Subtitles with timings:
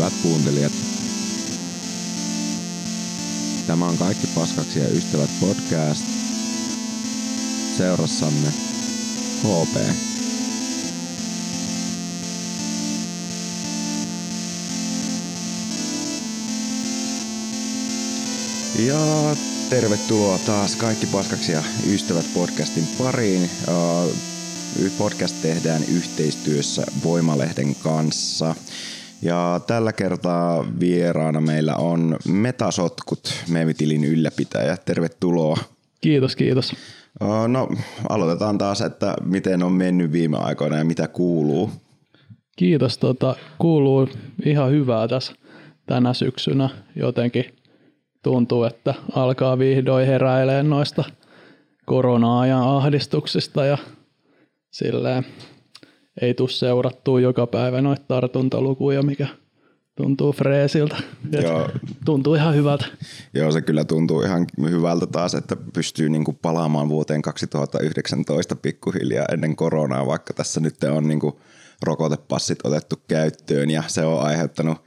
[0.00, 0.72] Hyvät kuuntelijat,
[3.66, 6.04] tämä on Kaikki paskaksi ja ystävät podcast.
[7.76, 8.48] Seurassamme
[9.42, 9.76] HP.
[18.78, 19.36] Ja
[19.70, 23.50] tervetuloa taas Kaikki paskaksi ja ystävät podcastin pariin.
[24.98, 28.54] Podcast tehdään yhteistyössä Voimalehden kanssa.
[29.22, 34.76] Ja tällä kertaa vieraana meillä on Metasotkut, Meemitilin ylläpitäjä.
[34.84, 35.56] Tervetuloa.
[36.00, 36.72] Kiitos, kiitos.
[37.48, 37.68] No,
[38.08, 41.70] aloitetaan taas, että miten on mennyt viime aikoina ja mitä kuuluu.
[42.56, 44.08] Kiitos, tota, kuuluu
[44.44, 45.32] ihan hyvää tässä
[45.86, 46.68] tänä syksynä.
[46.96, 47.44] Jotenkin
[48.22, 51.04] tuntuu, että alkaa vihdoin heräilemään noista
[51.86, 53.78] korona-ajan ahdistuksista ja
[54.70, 55.26] silleen
[56.20, 59.26] ei tule seurattua joka päivä noita tartuntalukuja, mikä
[59.96, 60.96] tuntuu freesiltä.
[61.32, 61.70] Joo.
[62.04, 62.86] Tuntuu ihan hyvältä.
[63.34, 69.56] Joo, se kyllä tuntuu ihan hyvältä taas, että pystyy niinku palaamaan vuoteen 2019 pikkuhiljaa ennen
[69.56, 71.40] koronaa, vaikka tässä nyt on niinku
[71.82, 74.78] rokotepassit otettu käyttöön ja se on aiheuttanut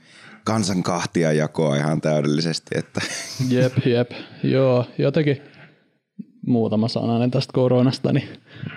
[0.44, 2.78] kansan kahtia jakoa ihan täydellisesti.
[2.78, 3.02] Että.
[3.50, 4.12] Jep, jep.
[4.44, 5.42] Joo, jotenkin
[6.48, 8.28] muutama sananen tästä koronasta, niin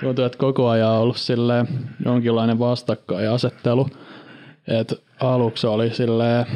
[0.01, 1.69] tuntuu, että koko ajan on ollut silleen
[2.05, 3.89] jonkinlainen vastakkainasettelu.
[4.69, 6.47] Et aluksi oli silleen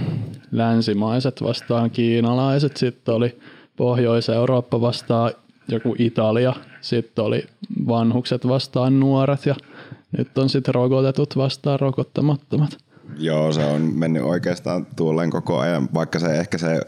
[0.52, 3.38] länsimaiset vastaan kiinalaiset, sitten oli
[3.76, 5.30] Pohjois-Eurooppa vastaan
[5.68, 7.46] joku Italia, sitten oli
[7.88, 9.54] vanhukset vastaan nuoret ja
[10.18, 12.89] nyt on sitten rokotetut vastaan rokottamattomat.
[13.18, 16.80] Joo, se on mennyt oikeastaan tuolleen koko ajan, vaikka se ehkä se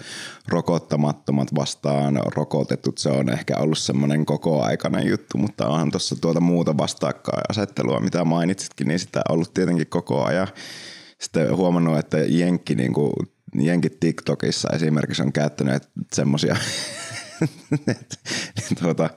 [0.49, 6.41] rokottamattomat vastaan rokotetut, se on ehkä ollut semmoinen koko aikainen juttu, mutta onhan tuossa tuota
[6.41, 10.49] muuta vastakkainasettelua, mitä mainitsitkin, niin sitä on ollut tietenkin koko ajan.
[11.21, 13.13] Sitten huomannut, että Jenkki, niin kuin,
[13.55, 15.83] Jenkki TikTokissa esimerkiksi on käyttänyt
[16.13, 16.57] semmoisia,
[18.83, 19.11] tuota,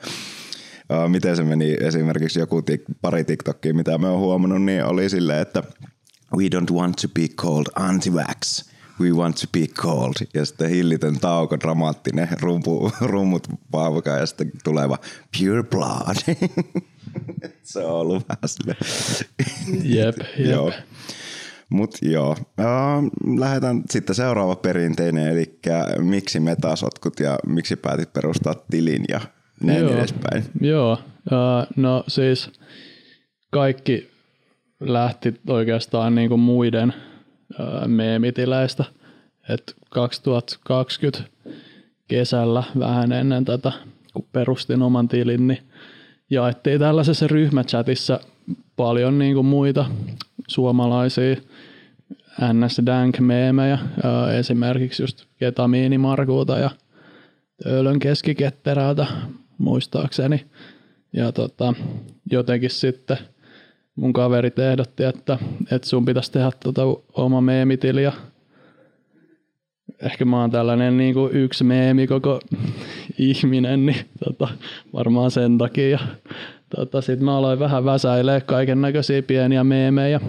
[1.07, 2.63] miten se meni esimerkiksi joku
[3.01, 5.63] pari TikTokia, mitä me on huomannut, niin oli silleen, että–
[6.33, 8.69] we don't want to be called anti-vax.
[8.99, 10.27] We want to be called.
[10.33, 14.97] Ja sitten hillitön tauko, dramaattinen rumpu, rummut paavuka ja sitten tuleva
[15.39, 16.15] pure blood.
[17.63, 18.75] se on ollut vähän sille.
[19.83, 20.49] Jep, jep.
[20.49, 20.71] joo.
[21.69, 25.59] Mut joo, uh, lähdetään sitten seuraava perinteinen, eli
[25.97, 29.21] miksi metasotkut ja miksi päätit perustaa tilin ja
[29.63, 30.43] näin joo, edespäin.
[30.61, 32.51] Joo, uh, no siis
[33.51, 34.14] kaikki
[34.93, 36.93] lähti oikeastaan niin kuin muiden
[37.87, 38.83] meemitileistä.
[39.49, 41.23] Et 2020
[42.07, 43.71] kesällä vähän ennen tätä,
[44.13, 45.59] kun perustin oman tilin, niin
[46.29, 48.19] jaettiin tällaisessa ryhmächatissa
[48.75, 49.85] paljon niin kuin muita
[50.47, 51.35] suomalaisia
[52.53, 52.81] ns.
[52.85, 53.79] dank meemejä,
[54.39, 56.69] esimerkiksi just ketamiinimarkuuta ja
[57.63, 59.05] töölön keskiketterältä
[59.57, 60.45] muistaakseni.
[61.13, 61.73] Ja tota,
[62.31, 63.17] jotenkin sitten–
[63.95, 65.37] mun kaverit ehdotti, että,
[65.71, 66.81] että sun pitäisi tehdä tota
[67.13, 68.11] oma meemitili ja
[70.03, 72.39] ehkä mä oon tällainen niin kuin yksi meemi koko
[73.17, 74.47] ihminen, niin tota,
[74.93, 75.99] varmaan sen takia.
[76.75, 80.19] tota, sitten mä aloin vähän väsäilee kaiken näköisiä pieniä meemejä.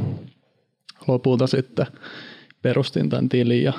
[1.09, 1.87] Lopulta sitten
[2.63, 3.73] perustin tämän tilin ja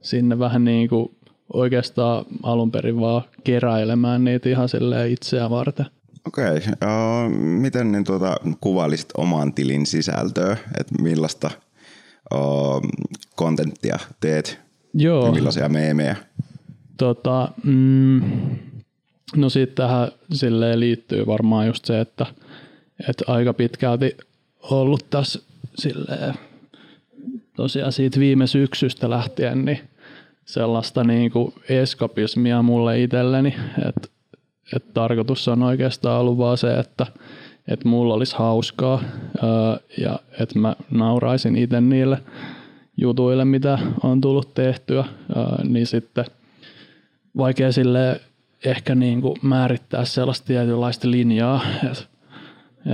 [0.00, 1.16] sinne vähän niin kuin
[1.52, 5.86] oikeastaan alun perin vaan keräilemään niitä ihan silleen itseä varten.
[6.26, 6.56] Okei.
[6.56, 6.60] Okay.
[6.84, 10.56] Uh, miten niin tuota, kuvailisit oman tilin sisältöä?
[10.80, 11.50] Että millaista
[13.36, 14.60] kontenttia uh, teet?
[14.94, 15.26] Joo.
[15.26, 16.16] Ja millaisia meemejä?
[16.96, 18.22] Tota, mm,
[19.36, 22.26] no sitten tähän silleen liittyy varmaan just se, että,
[23.08, 24.16] että aika pitkälti
[24.62, 25.42] ollut tässä
[25.74, 26.34] silleen,
[27.56, 29.80] tosiaan siitä viime syksystä lähtien niin
[30.44, 33.54] sellaista niin kuin eskapismia mulle itselleni,
[33.88, 34.08] että
[34.76, 37.06] että tarkoitus on oikeastaan ollut vaan se, että,
[37.68, 39.02] että mulla olisi hauskaa
[39.98, 42.18] ja että mä nauraisin itse niille
[42.96, 45.04] jutuille, mitä on tullut tehtyä,
[45.68, 46.24] niin sitten
[47.36, 48.20] vaikea sille
[48.64, 51.60] ehkä niin kuin määrittää sellaista tietynlaista linjaa,
[51.90, 52.04] että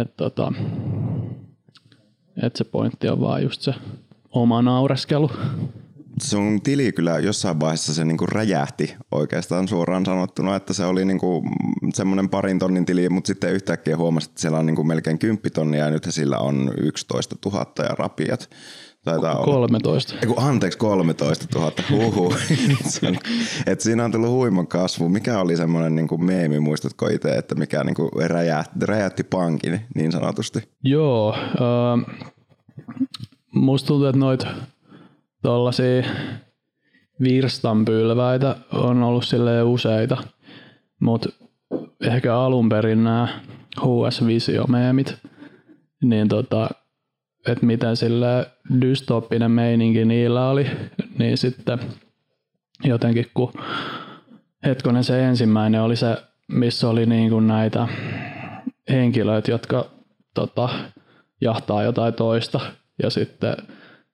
[0.01, 0.53] et tota,
[2.43, 3.75] et se pointti on vaan just se
[4.31, 5.31] oma naureskelu
[6.23, 11.45] sun tili kyllä jossain vaiheessa se niinku räjähti oikeastaan suoraan sanottuna, että se oli niinku
[11.95, 15.85] semmoinen parin tonnin tili, mutta sitten yhtäkkiä huomasit, että siellä on niinku melkein 10 tonnia
[15.85, 18.51] ja nyt sillä on 11 000 ja rapiat.
[19.05, 20.15] Taitaa 13.
[20.21, 21.73] Eiku, anteeksi, 13 000.
[21.91, 22.35] Huhu.
[23.67, 25.09] et siinä on tullut huiman kasvu.
[25.09, 30.13] Mikä oli semmoinen niin meemi, muistatko itse, että mikä niin kuin räjähti, räjähti pankin niin
[30.13, 30.69] sanotusti?
[30.85, 31.35] Joo.
[31.35, 32.17] Äh,
[33.53, 34.47] musta tuntuu, että noita
[35.43, 36.03] tuollaisia
[37.23, 40.17] virstanpylväitä on ollut silleen useita,
[41.01, 41.29] mutta
[42.01, 43.29] ehkä alun perin nämä
[43.81, 45.15] HS Visio-meemit,
[46.03, 46.71] niin tota,
[47.47, 48.47] että miten sille
[48.81, 50.67] dystoppinen meininki niillä oli,
[51.19, 51.79] niin sitten
[52.85, 53.53] jotenkin kun
[54.67, 56.17] hetkonen se ensimmäinen oli se,
[56.49, 57.89] missä oli niin kuin näitä
[58.91, 59.91] henkilöitä, jotka
[60.35, 60.69] tota,
[61.41, 62.61] jahtaa jotain toista.
[63.03, 63.57] Ja sitten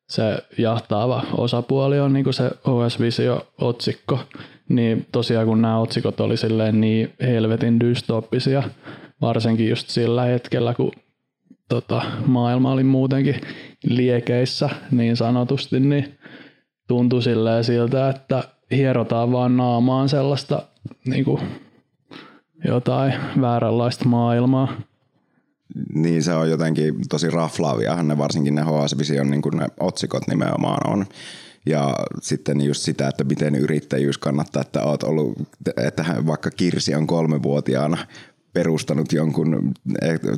[0.09, 4.21] se jahtaava osapuoli on niin se OS Visio-otsikko,
[4.69, 8.63] niin tosiaan kun nämä otsikot oli silleen niin helvetin dystoppisia,
[9.21, 10.93] varsinkin just sillä hetkellä, kun
[11.69, 13.41] tota, maailma oli muutenkin
[13.85, 16.19] liekeissä niin sanotusti, niin
[16.89, 20.63] tuntui silleen siltä, että hierotaan vaan naamaan sellaista
[21.07, 21.41] niin kuin
[22.65, 24.69] jotain vääränlaista maailmaa.
[25.95, 30.93] Niin se on jotenkin tosi raflaaviahan ne varsinkin ne HS Vision niin ne otsikot nimenomaan
[30.93, 31.07] on.
[31.67, 35.39] Ja sitten just sitä, että miten yrittäjyys kannattaa, että oot ollut,
[35.77, 37.99] että vaikka Kirsi on kolmevuotiaana
[38.59, 39.75] perustanut jonkun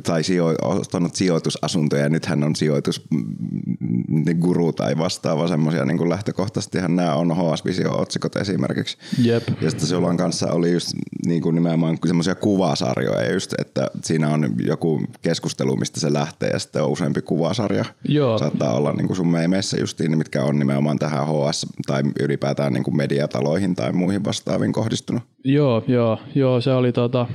[0.03, 6.09] tai sijo, ostanut sijoitusasuntoja ja nyt hän on sijoitus mm, guru tai vastaava semmoisia niin
[6.09, 8.97] lähtökohtaisestihan nämä on HS Visio-otsikot esimerkiksi.
[9.21, 9.43] Jep.
[9.61, 10.87] Ja sitten Sulan kanssa oli just
[11.25, 16.59] niin kuin nimenomaan semmoisia kuvasarjoja just, että siinä on joku keskustelu, mistä se lähtee ja
[16.59, 17.85] sitten on useampi kuvasarja.
[18.07, 18.37] Joo.
[18.37, 22.83] Saattaa olla niin kuin sun meimeissä justiin, mitkä on nimenomaan tähän HS tai ylipäätään niin
[22.83, 25.23] kuin mediataloihin tai muihin vastaaviin kohdistunut.
[25.43, 27.27] Joo, joo, joo, se oli tota,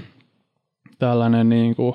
[0.98, 1.94] tällainen niin kuin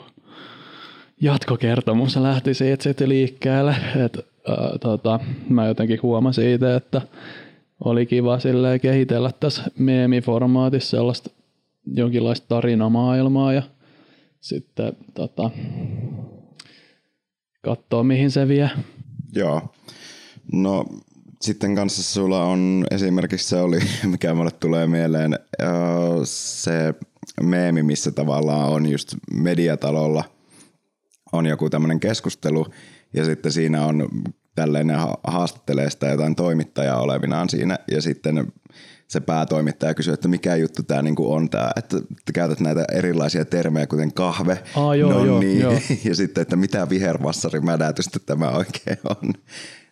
[1.22, 3.76] jatkokertomus lähti siitä sitten liikkeelle.
[4.06, 4.18] Et,
[4.48, 5.20] ää, tota,
[5.50, 7.02] mä jotenkin huomasin siitä, että
[7.86, 8.38] oli kiva
[8.82, 11.30] kehitellä tässä meemiformaatissa sellaista
[11.86, 13.64] jonkinlaista tarinamaailmaa ja
[14.40, 15.52] sitten tota,
[17.62, 18.70] katsoa mihin se vie.
[19.36, 19.62] Joo.
[20.54, 20.86] No
[21.42, 23.80] sitten kanssa sulla on esimerkiksi se oli,
[24.12, 25.40] mikä mulle tulee mieleen,
[26.24, 26.94] se
[27.42, 30.24] meemi, missä tavallaan on just mediatalolla
[31.32, 32.68] on joku tämmöinen keskustelu
[33.14, 34.10] ja sitten siinä on
[34.56, 38.52] tällainen haastattelee sitä jotain toimittajaa olevinaan siinä ja sitten
[39.08, 41.98] se päätoimittaja kysyy, että mikä juttu tämä niinku on tämä, että
[42.34, 45.74] käytät näitä erilaisia termejä kuten kahve, Aa, joo, no joo, niin, joo.
[46.06, 49.34] ja sitten, että mitä vihervassarimädätystä tämä oikein on.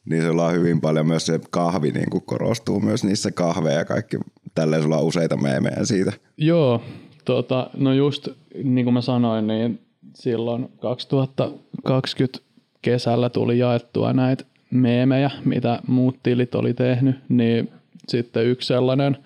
[0.05, 3.85] Niin sulla on hyvin paljon myös se kahvi niin kuin korostuu myös niissä kahveja ja
[3.85, 4.17] kaikki.
[4.55, 6.11] Tälleen sulla on useita meemejä siitä.
[6.37, 6.83] Joo,
[7.25, 8.27] Tota, no just
[8.63, 9.79] niin kuin mä sanoin, niin
[10.15, 12.39] silloin 2020
[12.81, 17.69] kesällä tuli jaettua näitä meemejä, mitä muut tilit oli tehnyt, niin
[18.07, 19.17] sitten yksi sellainen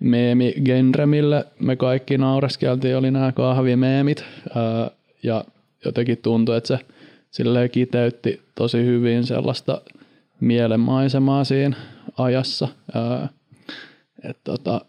[0.00, 4.24] meemi-genre, mille me kaikki naureskeltiin, oli nämä kahvimeemit.
[4.54, 4.90] Ää,
[5.22, 5.44] ja
[5.84, 6.78] jotenkin tuntui, että se
[7.30, 9.80] silleen kiteytti tosi hyvin sellaista
[10.40, 11.76] mielenmaisemaa siinä
[12.18, 12.68] ajassa.
[12.94, 13.28] Ää,
[14.22, 14.80] et tota,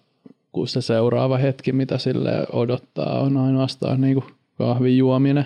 [0.54, 4.26] kun se seuraava hetki, mitä sille odottaa, on ainoastaan niin kuin
[4.58, 5.46] kahvin juominen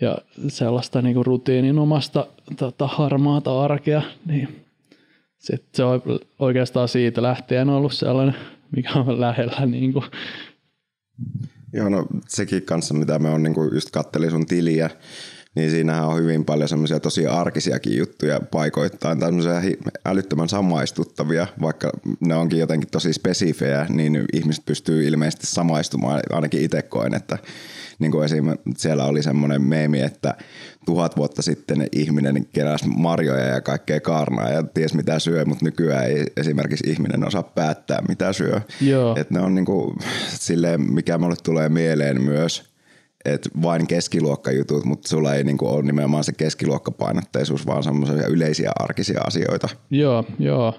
[0.00, 0.18] ja
[0.48, 2.26] sellaista niin kuin rutiininomasta
[2.56, 4.64] tota, harmaata arkea, niin
[5.38, 6.02] sit se on
[6.38, 8.34] oikeastaan siitä lähtien ollut sellainen,
[8.76, 9.66] mikä on lähellä.
[9.66, 10.04] Niin kuin.
[11.72, 14.90] Joo, no sekin kanssa, mitä me on niin kuin just kattelin sun tiliä,
[15.54, 19.30] niin siinähän on hyvin paljon semmoisia tosi arkisiakin juttuja paikoittain, tai
[20.04, 26.82] älyttömän samaistuttavia, vaikka ne onkin jotenkin tosi spesifejä, niin ihmiset pystyy ilmeisesti samaistumaan, ainakin itse
[26.82, 27.38] koen, että
[27.98, 28.44] niin kuin esim.
[28.76, 30.34] siellä oli semmoinen meemi, että
[30.86, 36.04] tuhat vuotta sitten ihminen keräsi marjoja ja kaikkea kaarnaa ja ties mitä syö, mutta nykyään
[36.04, 38.60] ei esimerkiksi ihminen osaa päättää mitä syö.
[38.80, 39.16] Joo.
[39.16, 39.96] Et ne on niin kuin,
[40.28, 42.62] silleen, mikä mulle tulee mieleen myös–
[43.24, 49.20] että vain keskiluokkajutut, mutta sulla ei niinku ole nimenomaan se keskiluokkapainotteisuus, vaan semmoisia yleisiä arkisia
[49.26, 49.68] asioita.
[49.90, 50.74] Joo, joo.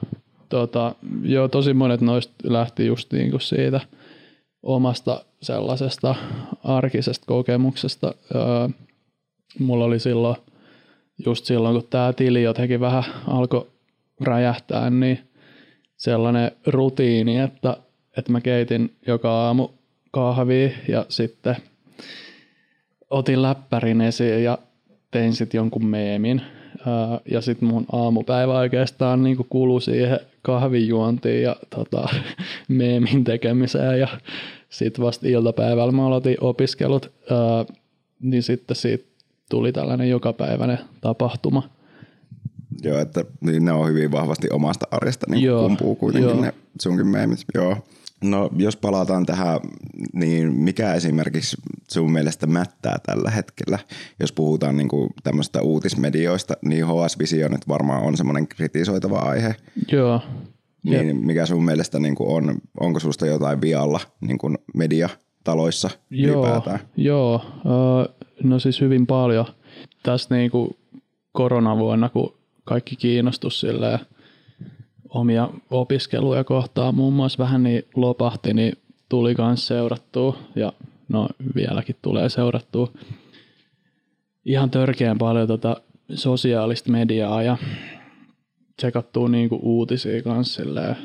[0.50, 3.82] Tota, joo, tosi monet noista lähti just niinku siitä
[4.64, 6.16] omasta sellaisesta
[6.64, 8.14] arkisesta kokemuksesta.
[8.36, 8.70] Öö,
[9.60, 10.36] mulla oli silloin,
[11.26, 13.68] just silloin kun tämä tili jotenkin vähän alkoi
[14.22, 15.20] räjähtää, niin
[15.98, 17.78] sellainen rutiini, että,
[18.18, 19.70] että mä keitin joka aamu
[20.12, 21.56] kahvia ja sitten–
[23.10, 24.58] otin läppärin esiin ja
[25.12, 26.42] tein sitten jonkun meemin.
[27.32, 32.10] ja sitten mun aamupäivä oikeastaan niin kului siihen kahvijuontiin ja tota,
[32.68, 34.00] meemin tekemiseen.
[34.00, 34.08] Ja
[34.70, 37.12] sitten vasta iltapäivällä mä aloitin opiskelut,
[38.20, 39.06] niin sitten siitä
[39.50, 41.70] tuli tällainen jokapäiväinen tapahtuma.
[42.84, 46.42] Joo, että niin ne on hyvin vahvasti omasta arjesta, niin joo, kumpuu kuitenkin joo.
[46.42, 47.40] ne sunkin meemit.
[47.54, 47.78] Joo.
[48.24, 49.60] No jos palataan tähän,
[50.14, 51.58] niin mikä esimerkiksi
[51.92, 53.80] sun mielestä mättää tällä hetkellä?
[54.20, 59.56] Jos puhutaan niin kuin tämmöistä uutismedioista, niin HS Visio nyt varmaan on semmoinen kritisoitava aihe.
[59.92, 60.22] Joo.
[60.84, 61.18] Niin Jep.
[61.18, 66.80] mikä sun mielestä niin kuin on, onko susta jotain vialla niin kuin mediataloissa Joo, ylipäätään?
[66.98, 67.42] joo.
[68.44, 69.46] No siis hyvin paljon.
[70.04, 70.78] Tässä niinku
[71.32, 74.00] koronavuonna, kun kaikki kiinnostus silleen
[75.10, 78.78] omia opiskeluja kohtaan muun muassa vähän niin lopahti, niin
[79.10, 80.74] tuli myös seurattua ja
[81.10, 82.92] no vieläkin tulee seurattua
[84.46, 85.82] ihan törkeän paljon tota
[86.14, 87.58] sosiaalista mediaa ja
[88.78, 90.96] tsekattua niinku uutisia kanssa silleen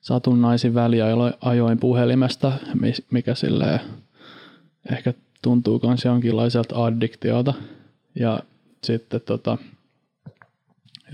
[0.00, 3.80] satunnaisin väliajoin puhelimesta, mi- mikä silleen
[4.90, 7.54] ehkä tuntuu myös jonkinlaiselta addiktiolta.
[8.14, 8.40] Ja
[8.84, 9.58] sitten tota,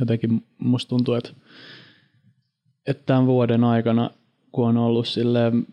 [0.01, 1.31] jotenkin musta tuntuu, että,
[2.87, 4.11] että tämän vuoden aikana,
[4.53, 5.67] kun on ollut silleen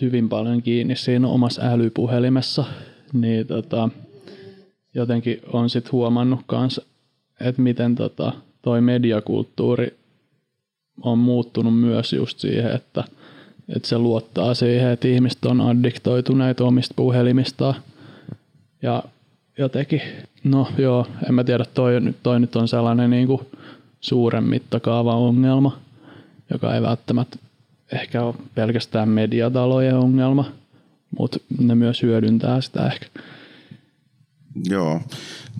[0.00, 2.64] hyvin paljon kiinni siinä omassa älypuhelimessa,
[3.12, 3.88] niin tota,
[4.94, 6.82] jotenkin on sitten huomannut kanssa,
[7.40, 8.32] että miten tota,
[8.62, 9.96] toi mediakulttuuri
[11.02, 13.04] on muuttunut myös just siihen, että,
[13.68, 17.74] että se luottaa siihen, että ihmiset on addiktoituneita omista puhelimistaan.
[18.82, 19.02] Ja
[19.58, 20.02] jotenkin,
[20.44, 21.92] no joo, en mä tiedä, toi,
[22.22, 23.40] toi nyt on sellainen niin kuin
[24.00, 25.78] suuren mittakaavan ongelma,
[26.50, 27.38] joka ei välttämättä
[27.92, 30.52] ehkä ole pelkästään mediatalojen ongelma,
[31.18, 33.06] mutta ne myös hyödyntää sitä ehkä.
[34.64, 35.00] Joo,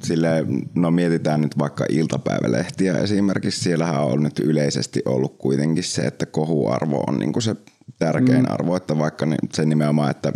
[0.03, 6.27] sille no mietitään nyt vaikka iltapäivälehtiä esimerkiksi, siellähän on nyt yleisesti ollut kuitenkin se, että
[6.27, 7.57] kohuarvo on niin kuin se
[7.99, 8.53] tärkein mm.
[8.53, 10.33] arvo, että vaikka se nimenomaan, että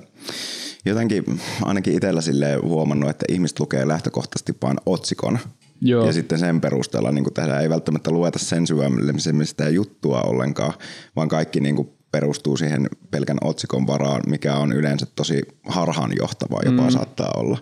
[0.84, 1.24] jotenkin
[1.62, 5.38] ainakin itsellä silleen huomannut, että ihmiset lukee lähtökohtaisesti vain otsikon.
[5.80, 6.06] Joo.
[6.06, 10.72] Ja sitten sen perusteella niin tehdään, ei välttämättä lueta sen syvemmin sitä juttua ollenkaan,
[11.16, 16.82] vaan kaikki niin kuin perustuu siihen pelkän otsikon varaan, mikä on yleensä tosi harhaanjohtavaa jopa
[16.82, 16.90] mm.
[16.90, 17.58] saattaa olla.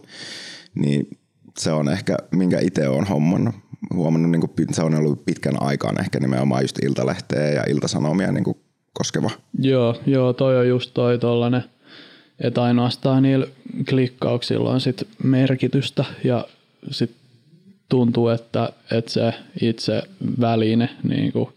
[0.74, 1.18] Niin
[1.58, 3.54] se on ehkä, minkä itse olen hommannut,
[3.94, 8.44] huomannut, niin kuin, se on ollut pitkän aikaan ehkä nimenomaan just Iltalehteä ja Iltasanomia niin
[8.44, 8.56] kuin
[8.92, 9.30] koskeva.
[9.58, 11.64] Joo, joo, toi on just toi tollanen,
[12.40, 13.46] että ainoastaan niillä
[13.88, 16.46] klikkauksilla on sit merkitystä ja
[16.90, 17.10] sit
[17.88, 20.02] tuntuu, että, että se itse
[20.40, 21.48] väline, niin kuin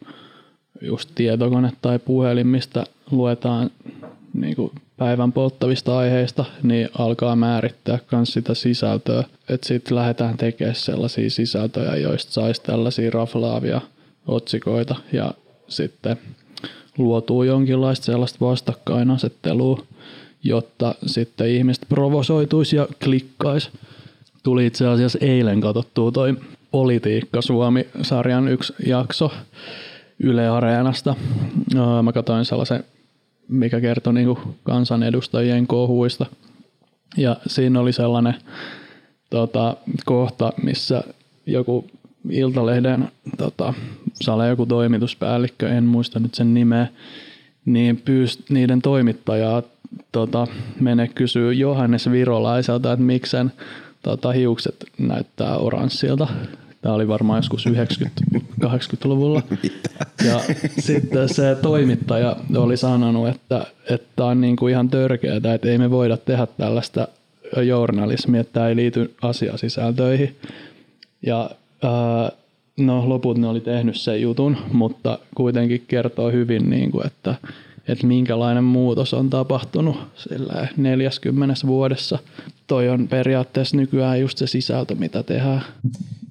[0.82, 3.70] just tietokone tai puhelin, mistä luetaan
[4.34, 9.24] niin kuin päivän polttavista aiheista, niin alkaa määrittää myös sitä sisältöä.
[9.50, 13.82] Että sitten lähdetään tekemään sellaisia sisältöjä, joista saisi tällaisia raflaavia
[14.28, 15.34] otsikoita ja
[15.68, 16.18] sitten
[16.98, 19.84] luotuu jonkinlaista sellaista vastakkainasettelua,
[20.44, 23.70] jotta sitten ihmiset provosoituisi ja klikkaisi.
[24.50, 26.36] Tuli itse asiassa eilen katsottua toi
[26.72, 29.32] Politiikka Suomi-sarjan yksi jakso
[30.20, 31.16] Yle Areenasta.
[32.04, 32.84] Mä katsoin sellaisen,
[33.48, 36.26] mikä kertoi niinku kansanedustajien kohuista.
[37.18, 38.36] Ja siinä oli sellainen
[39.30, 41.04] tota, kohta, missä
[41.46, 41.88] joku
[42.30, 43.74] Iltalehden tota,
[44.14, 46.88] sale joku toimituspäällikkö, en muista nyt sen nimeä,
[47.66, 49.64] niin pyysi niiden toimittajaa
[50.12, 50.48] tota,
[50.80, 53.52] mene kysyä Johannes Virolaiselta, että miksi sen
[54.02, 56.28] tota, hiukset näyttää oranssilta.
[56.82, 59.42] Tämä oli varmaan joskus 90-80-luvulla.
[60.26, 60.40] Ja
[60.80, 65.92] sitten se toimittaja oli sanonut, että, että on niin kuin ihan törkeää, että ei me
[65.92, 67.08] voida tehdä tällaista
[67.64, 70.36] journalismia, että tämä ei liity asiasisältöihin.
[71.22, 71.50] Ja
[71.84, 72.32] ää,
[72.78, 77.36] no loput ne oli tehnyt sen jutun, mutta kuitenkin kertoo hyvin, niin kuin, että,
[77.90, 82.20] että minkälainen muutos on tapahtunut sillä 40 vuodessa.
[82.68, 85.64] Toi on periaatteessa nykyään just se sisältö, mitä tehdään.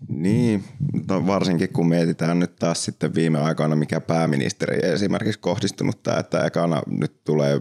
[0.09, 0.65] Niin,
[1.09, 6.47] no varsinkin kun mietitään nyt taas sitten viime aikoina, mikä pääministeri esimerkiksi kohdistunut tämä, että
[6.47, 7.61] ekana nyt tulee,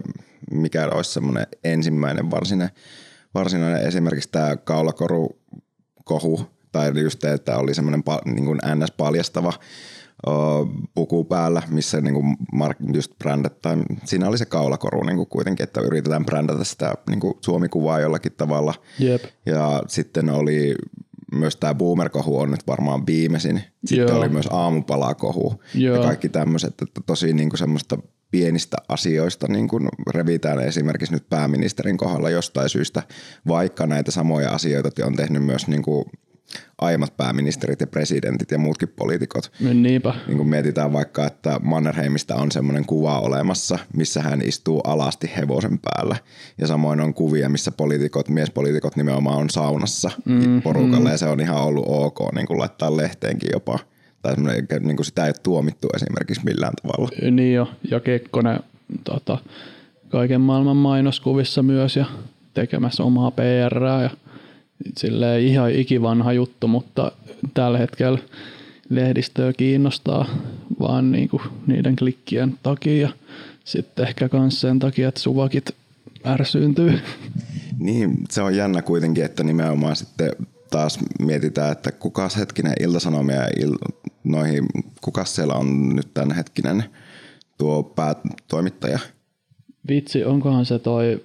[0.50, 2.76] mikä olisi semmoinen ensimmäinen varsinainen,
[3.34, 9.52] varsinainen esimerkiksi tämä kaulakoru-kohu, tai just että oli semmoinen niin NS-paljastava
[10.94, 15.64] puku päällä, missä niin kuin mark, just brändätään, siinä oli se kaulakoru niin kuin kuitenkin,
[15.64, 18.74] että yritetään brändätä sitä niin kuin Suomi-kuvaa jollakin tavalla.
[18.98, 19.24] Jep.
[19.46, 20.74] Ja sitten oli
[21.34, 23.62] myös tämä boomer-kohu on nyt varmaan viimeisin.
[23.86, 24.18] Sitten Joo.
[24.18, 25.96] oli myös aamupalakohu Joo.
[25.96, 27.98] ja kaikki tämmöiset, että tosi niin kuin semmoista
[28.30, 33.02] pienistä asioista niin kuin revitään esimerkiksi nyt pääministerin kohdalla jostain syystä,
[33.48, 36.04] vaikka näitä samoja asioita on tehnyt myös niin kuin
[36.78, 39.52] aiemmat pääministerit ja presidentit ja muutkin poliitikot.
[39.74, 40.14] Niinpä.
[40.26, 45.78] Niin kun mietitään vaikka, että Mannerheimista on semmoinen kuva olemassa, missä hän istuu alasti hevosen
[45.78, 46.16] päällä.
[46.58, 51.08] Ja samoin on kuvia, missä poliitikot, miespoliitikot nimenomaan on saunassa mm, porukalla.
[51.08, 51.12] Mm.
[51.12, 53.78] Ja se on ihan ollut ok niin kuin laittaa lehteenkin jopa.
[54.22, 54.34] Tai
[54.80, 57.08] niin kuin sitä ei ole tuomittu esimerkiksi millään tavalla.
[57.30, 58.60] Niin jo, ja Kekkonen
[59.04, 59.38] tota,
[60.08, 62.06] kaiken maailman mainoskuvissa myös ja
[62.54, 64.10] tekemässä omaa PR ja
[64.96, 67.12] silleen ihan ikivanha juttu, mutta
[67.54, 68.18] tällä hetkellä
[68.88, 70.28] lehdistöä kiinnostaa
[70.80, 73.08] vaan niinku niiden klikkien takia ja
[73.64, 75.74] sitten ehkä myös sen takia, että suvakit
[76.26, 77.00] ärsyyntyy.
[77.78, 80.30] Niin, se on jännä kuitenkin, että nimenomaan sitten
[80.70, 83.74] taas mietitään, että kukas hetkinen iltasanomia il,
[84.24, 84.66] noihin,
[85.00, 86.84] kukas siellä on nyt tämän hetkinen
[87.58, 88.98] tuo päätoimittaja?
[89.88, 91.24] Vitsi, onkohan se toi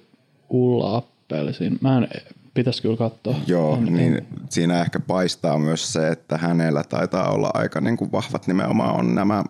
[0.50, 1.78] Ulla Appelsin?
[1.80, 2.08] Mä en,
[2.54, 3.34] pitäisi kyllä katsoa.
[3.46, 4.26] Joo, on, niin en.
[4.50, 9.14] siinä ehkä paistaa myös se, että hänellä taitaa olla aika niin kuin vahvat nimenomaan on
[9.14, 9.44] nämä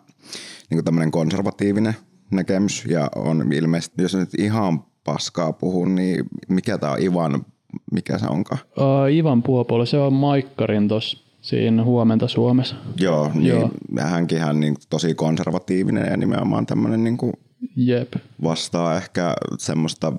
[0.70, 1.96] niin kuin tämmöinen konservatiivinen
[2.30, 7.46] näkemys ja on ilmeisesti, jos nyt ihan paskaa puhun, niin mikä tämä on Ivan,
[7.92, 8.60] mikä se onkaan?
[8.76, 12.76] Uh, Ivan Puopolo, se on Maikkarin tuossa siinä huomenta Suomessa.
[13.00, 13.70] Joo, niin Joo.
[14.00, 17.32] hänkin hän niin tosi konservatiivinen ja nimenomaan tämmöinen niin kuin
[17.76, 18.12] Jep.
[18.42, 20.12] vastaa ehkä semmoista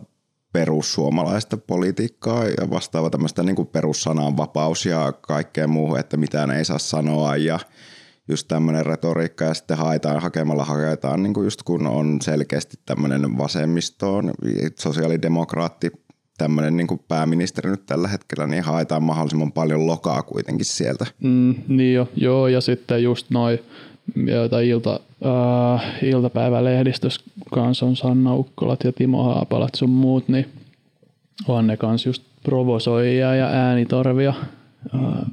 [0.56, 6.80] perussuomalaista politiikkaa ja vastaava tämmöistä niin kuin perussananvapaus ja kaikkea muuhun, että mitään ei saa
[6.80, 7.60] sanoa ja
[8.28, 13.38] just tämmöinen retoriikka ja sitten haetaan, hakemalla haketaan, niin kuin just kun on selkeästi tämmöinen
[13.38, 14.34] vasemmistoon,
[14.80, 15.92] sosiaalidemokraatti,
[16.38, 21.06] tämmöinen niin kuin pääministeri nyt tällä hetkellä, niin haetaan mahdollisimman paljon lokaa kuitenkin sieltä.
[21.24, 23.60] Mm, niin jo, joo, ja sitten just noin,
[24.16, 27.22] joita ilta, äh, iltapäivälehdistössä
[27.54, 30.46] kanssa on Sanna Ukkolat ja Timo Haapalat sun muut, niin
[31.48, 34.34] on ne kanssa just provosoijia ja äänitorvia.
[34.96, 35.26] Äh,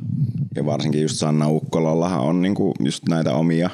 [0.54, 3.70] ja varsinkin just Sanna Ukkolallahan on niinku just näitä omia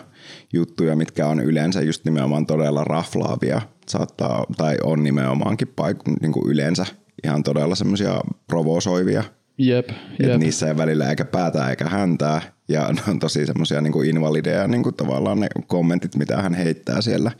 [0.52, 6.86] juttuja, mitkä on yleensä just nimenomaan todella raflaavia, saattaa, tai on nimenomaankin paik- niinku yleensä
[7.24, 9.24] ihan todella semmoisia provosoivia.
[9.58, 9.88] Jep,
[10.18, 10.30] jep.
[10.30, 14.68] Et niissä ei välillä eikä päätä eikä häntää, ja ne on tosi semmoisia niinku invalideja
[14.68, 17.30] niinku tavallaan ne kommentit, mitä hän heittää siellä,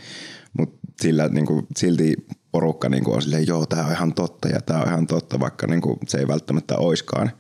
[0.59, 2.17] mutta sillä niinku, silti
[2.53, 5.67] porukka niinku on silleen, joo, tämä on ihan totta ja tämä on ihan totta, vaikka
[5.67, 7.31] niinku, se ei välttämättä oiskaan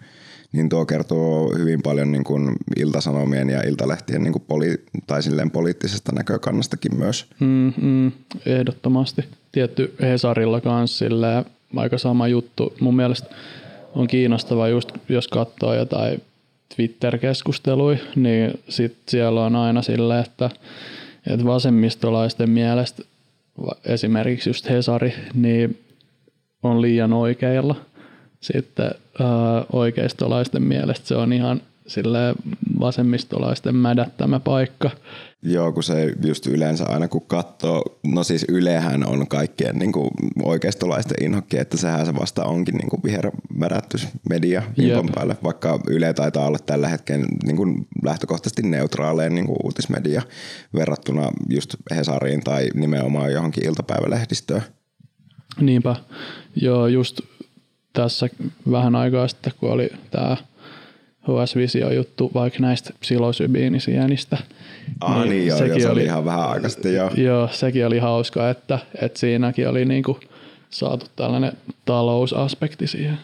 [0.52, 5.50] niin tuo kertoo hyvin paljon niin kuin iltasanomien ja iltalehtien niin kuin poli- tai silleen
[5.50, 7.26] poliittisesta näkökannastakin myös.
[7.40, 8.12] Mm, mm,
[8.46, 9.24] ehdottomasti.
[9.52, 11.04] Tietty Hesarilla kanssa
[11.76, 12.74] aika sama juttu.
[12.80, 13.26] Mun mielestä
[13.94, 16.22] on kiinnostava just, jos katsoo jotain
[16.76, 20.50] Twitter-keskusteluja, niin sit siellä on aina silleen, että,
[21.26, 23.02] että vasemmistolaisten mielestä
[23.84, 25.78] esimerkiksi just Hesari, niin
[26.62, 27.74] on liian oikeilla–
[28.40, 29.26] sitten äh,
[29.72, 32.34] oikeistolaisten mielestä se on ihan sille
[32.80, 34.90] vasemmistolaisten mädättämä paikka.
[35.42, 40.10] Joo, kun se just yleensä aina kun katsoo, no siis Ylehän on kaikkien niin kuin
[40.42, 46.46] oikeistolaisten inhokki, että sehän se vasta onkin niin kuin vihermädättysmedia viikon päälle, vaikka Yle taitaa
[46.46, 50.22] olla tällä hetkellä niin kuin lähtökohtaisesti neutraaleen niin kuin uutismedia
[50.74, 54.62] verrattuna just Hesariin tai nimenomaan johonkin iltapäivälehdistöön.
[55.60, 55.96] Niinpä,
[56.56, 57.20] joo just
[57.92, 58.28] tässä
[58.70, 60.36] vähän aikaa sitten, kun oli tämä
[61.28, 64.38] HS Visio juttu vaikka näistä psilosybiinisienistä.
[65.00, 67.10] Ah niin, niin joo, sekin joo, oli, oli ihan vähän aikaa sitten joo.
[67.16, 70.20] Joo, sekin oli hauska, että, että siinäkin oli niinku
[70.70, 71.52] saatu tällainen
[71.84, 73.18] talousaspekti siihen.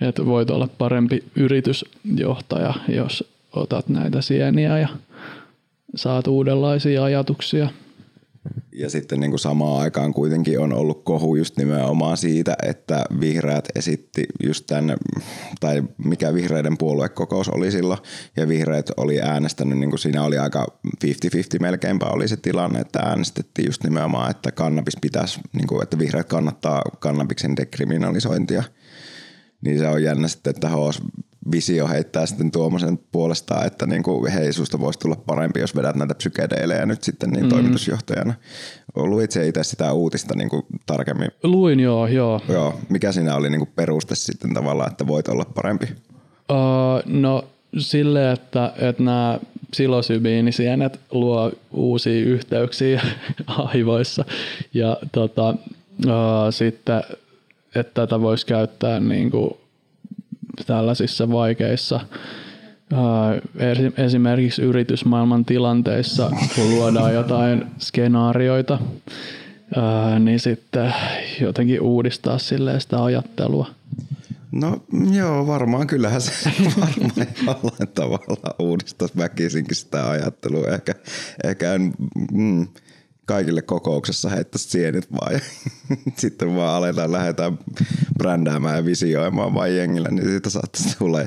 [0.00, 4.88] Että voit olla parempi yritysjohtaja, jos otat näitä sieniä ja
[5.94, 7.68] saat uudenlaisia ajatuksia–
[8.72, 13.68] ja sitten niin kuin samaan aikaan kuitenkin on ollut kohu just nimenomaan siitä, että vihreät
[13.74, 14.96] esitti just tänne,
[15.60, 18.00] tai mikä vihreiden puoluekokous oli silloin,
[18.36, 20.66] ja vihreät oli äänestänyt, niin kuin siinä oli aika
[21.04, 21.10] 50-50
[21.60, 26.28] melkeinpä oli se tilanne, että äänestettiin just nimenomaan, että kannabis pitäisi, niin kuin, että vihreät
[26.28, 28.62] kannattaa kannabiksen dekriminalisointia.
[29.60, 31.02] Niin se on jännä sitten, että HS
[31.52, 35.96] visio heittää sitten Tuomasen puolestaan, että niin kuin, hei, susta voisi tulla parempi, jos vedät
[35.96, 37.48] näitä psykedeilejä nyt sitten niin mm.
[37.48, 38.34] toimitusjohtajana.
[38.94, 41.30] Luit se itse sitä uutista niin kuin tarkemmin?
[41.42, 42.40] Luin joo, joo.
[42.48, 45.86] Joo, mikä siinä oli niin kuin peruste sitten tavallaan, että voit olla parempi?
[46.50, 47.44] Uh, no
[47.78, 53.02] sille, että, että nämä psilosybiinisienet luo uusia yhteyksiä
[53.46, 54.24] aivoissa
[54.74, 57.02] ja tota, uh, sitten,
[57.74, 59.50] että tätä voisi käyttää niin kuin
[60.66, 62.00] tällaisissa vaikeissa
[63.96, 68.78] esimerkiksi yritysmaailman tilanteissa, kun luodaan jotain skenaarioita,
[70.18, 70.94] niin sitten
[71.40, 73.66] jotenkin uudistaa sille sitä ajattelua.
[74.52, 77.12] No joo, varmaan kyllähän se varmaan
[77.46, 80.66] jollain tavalla uudistaisi väkisinkin sitä ajattelua.
[80.66, 80.94] Ehkä,
[81.44, 81.92] ehkä en,
[82.32, 82.68] mm,
[83.30, 85.40] kaikille kokouksessa heittäisi sienit vaan ja
[86.22, 87.58] sitten vaan aletaan, lähdetään
[88.18, 91.18] brändäämään ja visioimaan vain jengillä, niin siitä saattaisi tulla,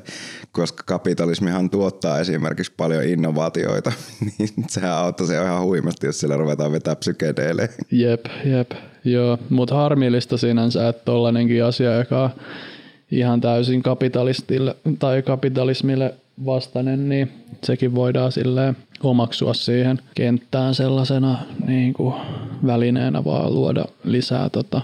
[0.51, 3.91] koska kapitalismihan tuottaa esimerkiksi paljon innovaatioita,
[4.39, 7.69] niin sehän auttaisi ihan huimasti, jos siellä ruvetaan vetää psykedeille.
[7.91, 8.71] Jep, jep,
[9.05, 12.29] joo, mutta harmillista sinänsä, että tollainenkin asia, joka
[13.11, 16.13] ihan täysin kapitalistille tai kapitalismille
[16.45, 17.31] vastainen, niin
[17.63, 22.15] sekin voidaan silleen omaksua siihen kenttään sellaisena niin kuin
[22.65, 24.81] välineenä vaan luoda lisää tota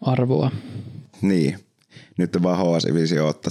[0.00, 0.50] arvoa.
[1.22, 1.58] Niin.
[2.18, 3.50] Nyt vaan HS Visio ottaa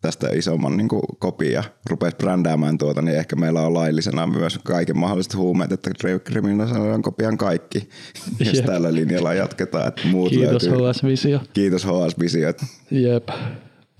[0.00, 4.98] tästä isomman niin kuin, kopia rupeat brändäämään tuota, niin ehkä meillä on laillisena myös kaiken
[4.98, 5.90] mahdolliset huumeet, että
[6.24, 7.88] kriminalisoidaan kopian kaikki,
[8.38, 8.66] jos Jep.
[8.66, 9.88] tällä linjalla jatketaan.
[9.88, 10.92] Että muut Kiitos löytyy.
[10.92, 11.40] HS Visio.
[11.52, 12.52] Kiitos HS Visio.
[12.90, 13.28] Jep.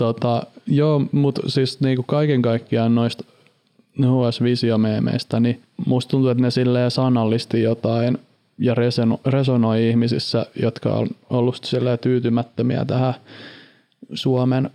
[0.01, 3.25] Tota, joo, mutta siis niinku kaiken kaikkiaan noista
[3.99, 8.19] HS Visio-meemeistä, niin musta tuntuu, että ne silleen sanallisti jotain
[8.59, 8.75] ja
[9.27, 13.15] resonoi ihmisissä, jotka on ollut silleen tyytymättömiä tähän
[14.15, 14.71] Suomen,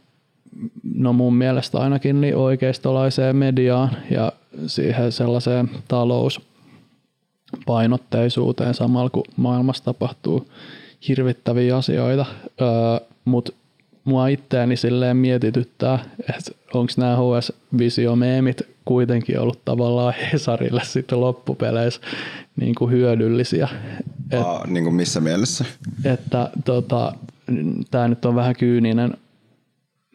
[0.95, 4.31] no mun mielestä ainakin niin oikeistolaiseen mediaan ja
[4.67, 10.47] siihen sellaiseen talouspainotteisuuteen samalla kun maailmassa tapahtuu
[11.07, 12.25] hirvittäviä asioita,
[12.61, 12.67] öö,
[13.25, 13.51] mutta
[14.06, 22.02] mua itseäni silleen mietityttää, että onko nämä HS-visiomeemit kuitenkin ollut tavallaan Hesarille sitten loppupeleissä
[22.56, 23.68] niin kuin hyödyllisiä.
[24.32, 25.65] Et, Aa, niin kuin missä mielessä?
[26.04, 27.13] Että tota,
[27.91, 29.18] tämä nyt on vähän kyyninen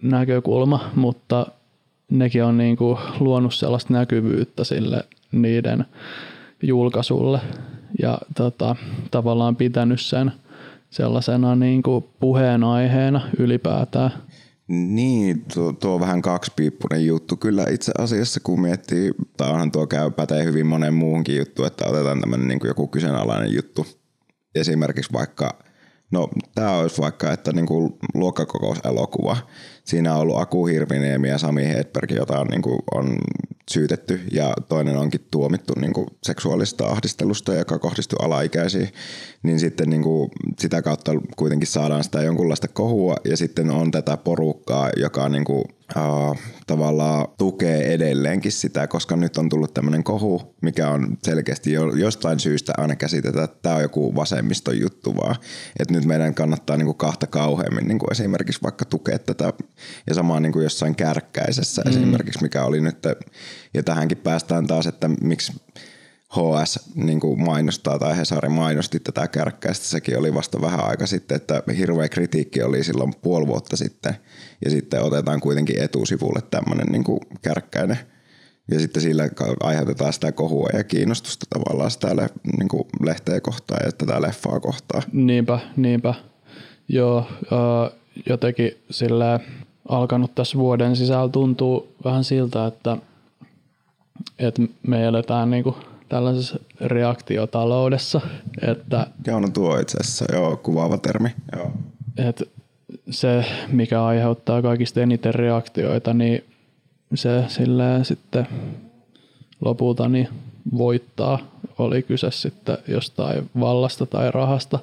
[0.03, 1.47] näkökulma, mutta
[2.11, 5.85] nekin on niin kuin luonut sellaista näkyvyyttä sille niiden
[6.63, 7.41] julkaisulle
[8.03, 8.77] ja tota,
[9.11, 10.33] tavallaan pitänyt sen–
[10.91, 14.11] sellaisena niin kuin puheenaiheena ylipäätään.
[14.69, 19.87] Niin, tuo, tuo on vähän kaksipiippunen juttu kyllä itse asiassa, kun miettii, tai onhan tuo
[19.87, 23.87] käy pätee hyvin monen muuhunkin juttu, että otetaan tämmöinen niin kuin joku kyseenalainen juttu.
[24.55, 25.59] Esimerkiksi vaikka,
[26.11, 29.37] no tämä olisi vaikka, että niin kuin luokkakokouselokuva.
[29.91, 33.19] Siinä on ollut Aku Hirviniemi ja Sami Hedberg, jota on, niin kuin, on
[33.71, 34.21] syytetty.
[34.33, 38.89] Ja toinen onkin tuomittu niin kuin seksuaalista ahdistelusta, joka kohdistuu alaikäisiin,
[39.43, 43.17] niin sitten niin kuin sitä kautta kuitenkin saadaan sitä jonkunlaista kohua.
[43.25, 45.65] Ja sitten on tätä porukkaa, joka niin kuin
[45.97, 51.95] uh, tavallaan tukee edelleenkin sitä, koska nyt on tullut tämmöinen kohu, mikä on selkeästi jo,
[51.95, 55.37] jostain syystä aina käsitetä, että tämä on joku vasemmiston juttu vaan.
[55.79, 59.53] Että nyt meidän kannattaa niin kuin kahta kauheammin niin kuin esimerkiksi vaikka tukea tätä
[60.07, 61.91] ja samaan niin kuin jossain kärkkäisessä mm.
[61.91, 62.99] esimerkiksi, mikä oli nyt,
[63.75, 65.53] ja tähänkin päästään taas, että miksi
[66.31, 69.87] HS niin kuin mainostaa tai Hesari mainosti tätä kärkkäistä.
[69.87, 74.15] Sekin oli vasta vähän aika sitten, että hirveä kritiikki oli silloin puoli vuotta sitten
[74.65, 77.99] ja sitten otetaan kuitenkin etusivulle tämmöinen niin kuin kärkkäinen
[78.71, 79.29] ja sitten sillä
[79.61, 84.61] aiheutetaan sitä kohua ja kiinnostusta tavallaan sitä le, niin kuin lehteä kohtaan ja tätä leffaa
[84.61, 85.03] kohtaan.
[85.13, 86.15] Niinpä, niinpä.
[86.89, 87.27] Joo,
[88.29, 89.41] jotenkin sillä
[89.91, 92.97] alkanut tässä vuoden sisällä tuntuu vähän siltä, että,
[94.39, 95.77] että me eletään niin kuin
[96.09, 98.21] tällaisessa reaktiotaloudessa.
[98.63, 101.29] Että, joo, no tuo itse asiassa joo, kuvaava termi.
[101.57, 101.73] Joo.
[102.17, 102.45] Että
[103.11, 106.45] se, mikä aiheuttaa kaikista eniten reaktioita, niin
[107.15, 108.47] se silleen sitten
[109.61, 110.29] lopulta niin
[110.77, 111.39] voittaa.
[111.79, 114.79] Oli kyse sitten jostain vallasta tai rahasta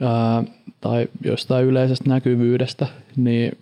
[0.00, 0.44] ää,
[0.80, 3.58] tai jostain yleisestä näkyvyydestä, niin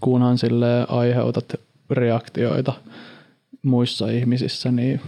[0.00, 1.54] kunhan sille aiheutat
[1.90, 2.72] reaktioita
[3.62, 5.00] muissa ihmisissä, niin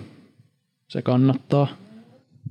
[0.89, 1.67] se kannattaa.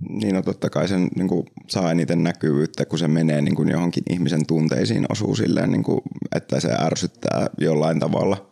[0.10, 3.70] Niin no totta kai sen niin kuin, saa eniten näkyvyyttä, kun se menee niin kuin,
[3.70, 6.02] johonkin ihmisen tunteisiin osuu silleen, niin kuin,
[6.36, 8.50] että se ärsyttää jollain tavalla.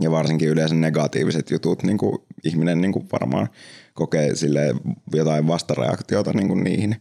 [0.00, 3.48] Ja varsinkin yleensä negatiiviset jutut, niin kuin, ihminen niin kuin, varmaan
[3.94, 4.74] kokee sille
[5.12, 6.96] jotain vastareaktiota niin kuin, niihin.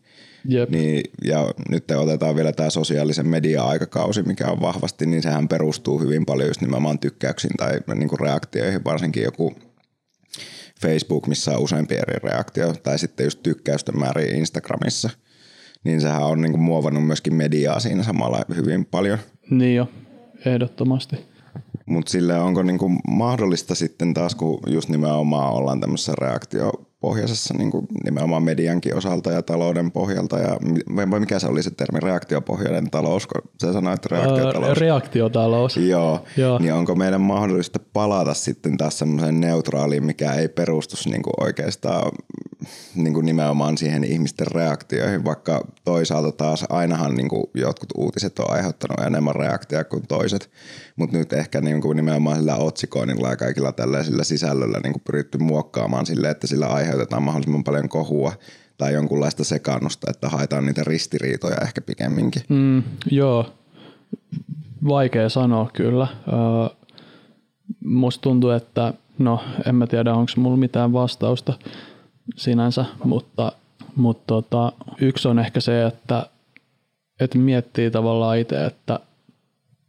[0.47, 0.69] Jep.
[0.69, 6.25] Niin, ja nyt otetaan vielä tämä sosiaalisen media-aikakausi, mikä on vahvasti, niin sehän perustuu hyvin
[6.25, 9.55] paljon just nimenomaan tykkäyksiin tai niin kuin reaktioihin, varsinkin joku
[10.81, 15.09] Facebook, missä on useampi eri reaktio, tai sitten just tykkäysten määriä Instagramissa,
[15.83, 19.19] niin sehän on niin kuin muovannut myöskin mediaa siinä samalla hyvin paljon.
[19.49, 19.89] Niin jo,
[20.45, 21.15] ehdottomasti.
[21.85, 26.13] Mutta sille onko niinku mahdollista sitten taas, kun just nimenomaan ollaan tämmöisessä
[27.07, 30.57] reaktiopohjaisessa niin kuin nimenomaan mediankin osalta ja talouden pohjalta, ja
[30.95, 34.67] vai mikä se oli se termi, reaktiopohjainen talous, kun sä sanoit reaktiotalous.
[34.67, 35.77] Öö, reaktiotalous.
[35.77, 41.23] Joo, Joo, niin onko meidän mahdollista palata sitten taas semmoiseen neutraaliin, mikä ei perustu niin
[41.23, 42.11] kuin oikeastaan
[42.95, 48.51] niin kuin nimenomaan siihen ihmisten reaktioihin, vaikka toisaalta taas ainahan niin kuin jotkut uutiset on
[48.51, 50.49] aiheuttanut enemmän reaktia kuin toiset,
[50.97, 55.37] mutta nyt ehkä niin kuin nimenomaan sillä otsikoinnilla ja kaikilla tällaisilla sisällöllä niin kuin pyritty
[55.37, 58.33] muokkaamaan sille, että sillä aiheutetaan mahdollisimman paljon kohua
[58.77, 62.41] tai jonkunlaista sekannusta, että haetaan niitä ristiriitoja ehkä pikemminkin.
[62.49, 63.53] Mm, joo,
[64.87, 66.07] vaikea sanoa kyllä.
[66.27, 66.77] Öö,
[67.85, 71.53] musta tuntuu, että no en mä tiedä onko mulla mitään vastausta
[72.35, 73.51] sinänsä, mutta,
[73.95, 76.25] mutta tota, yksi on ehkä se, että,
[77.19, 78.99] että miettii tavallaan itse, että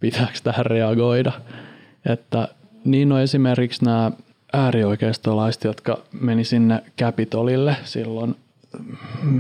[0.00, 1.32] pitääkö tähän reagoida.
[2.06, 2.48] Että
[2.84, 4.12] niin on esimerkiksi nämä
[4.52, 8.34] äärioikeistolaiset, jotka meni sinne Capitolille silloin.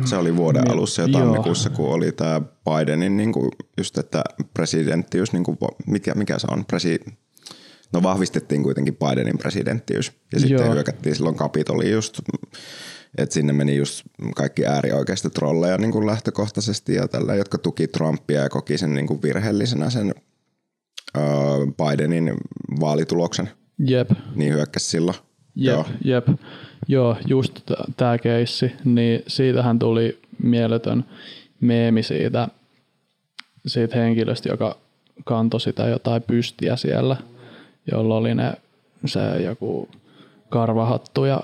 [0.04, 5.32] Se oli vuoden alussa ja tammikuussa, kun oli tämä Bidenin niin kuin just, että presidenttiys,
[5.32, 7.00] niin kuin, mikä, mikä se on, presi,
[7.92, 10.74] no vahvistettiin kuitenkin Bidenin presidenttiys ja sitten Joo.
[10.74, 12.20] hyökättiin silloin Capitoliin just,
[13.18, 14.02] että sinne meni just
[14.36, 19.06] kaikki äärioikeista trolleja niin kuin lähtökohtaisesti ja tällä, jotka tuki Trumpia ja koki sen niin
[19.06, 20.14] kuin virheellisenä sen
[21.76, 22.34] Bidenin
[22.80, 23.50] vaalituloksen.
[23.78, 24.10] Jep.
[24.34, 25.16] Niin hyökkäsi silloin.
[25.54, 25.86] Jep, Joo.
[26.04, 26.28] jep.
[26.88, 27.60] Joo, just
[27.96, 31.04] tämä keissi, niin siitähän tuli mieletön
[31.60, 32.48] meemi siitä,
[33.66, 34.76] siitä henkilöstä, joka
[35.24, 37.16] kantoi sitä jotain pystiä siellä,
[37.92, 38.52] jolla oli ne,
[39.06, 39.88] se joku
[40.48, 41.40] karvahattu ja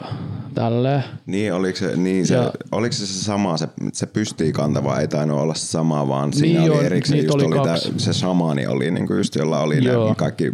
[0.55, 1.05] tälleen.
[1.27, 5.09] Niin, oliko se, niin se, ja, oliko se, se sama, se, se pystii kantava, ei
[5.09, 8.91] tainnut olla sama, vaan siinä niin oli erikseen just oli, oli tää, se shamaani oli
[8.91, 10.09] niin kuin just, jolla oli Joo.
[10.09, 10.53] ne kaikki,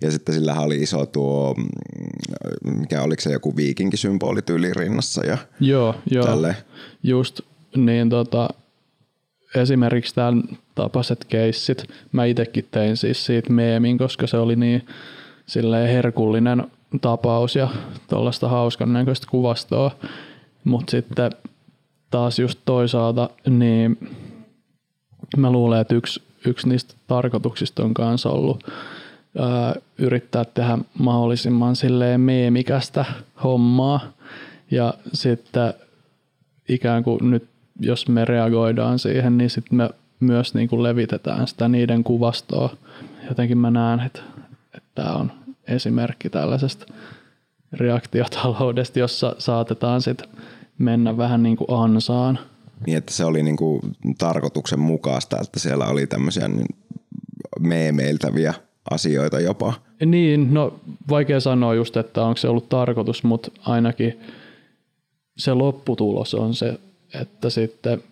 [0.00, 5.38] ja sitten sillä oli iso tuo, mm, mikä oliko se joku viikinkisymboli tyyli rinnassa ja
[5.60, 6.26] Joo, joo.
[6.26, 6.56] Tälleen.
[7.02, 7.40] just
[7.76, 8.48] niin tota,
[9.54, 10.42] esimerkiksi tämän
[10.74, 14.86] tapaiset keissit, mä itsekin tein siis siitä meemin, koska se oli niin
[15.46, 16.64] silleen herkullinen
[17.00, 17.68] tapaus ja
[18.08, 19.90] tuollaista hauskan näköistä kuvastoa.
[20.64, 21.30] Mutta sitten
[22.10, 23.98] taas just toisaalta, niin
[25.36, 28.64] mä luulen, että yksi, yksi niistä tarkoituksista on kanssa ollut
[29.38, 33.04] ää, yrittää tehdä mahdollisimman silleen meemikästä
[33.44, 34.00] hommaa.
[34.70, 35.74] Ja sitten
[36.68, 37.44] ikään kuin nyt,
[37.80, 42.76] jos me reagoidaan siihen, niin sitten me myös niin kuin levitetään sitä niiden kuvastoa.
[43.28, 44.20] Jotenkin mä näen, että,
[44.74, 45.32] että tämä on
[45.68, 46.86] esimerkki tällaisesta
[47.72, 50.28] reaktiotaloudesta, jossa saatetaan sitten
[50.78, 52.38] mennä vähän niin kuin ansaan.
[52.86, 53.80] Niin, että se oli niin kuin
[54.18, 56.50] tarkoituksen mukaista, että siellä oli tämmöisiä
[57.60, 58.54] meemeiltäviä
[58.90, 59.72] asioita jopa.
[60.06, 64.20] Niin, no vaikea sanoa just, että onko se ollut tarkoitus, mutta ainakin
[65.36, 66.80] se lopputulos on se,
[67.20, 68.02] että sitten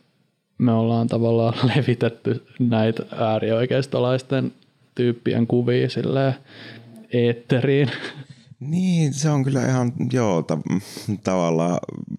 [0.59, 4.53] me ollaan tavallaan levitetty näitä äärioikeistolaisten
[4.95, 6.35] tyyppien kuvia silleen
[7.13, 7.91] eetteriin.
[8.61, 10.59] Niin, se on kyllä ihan, joo, ta-
[11.25, 11.79] tavallaan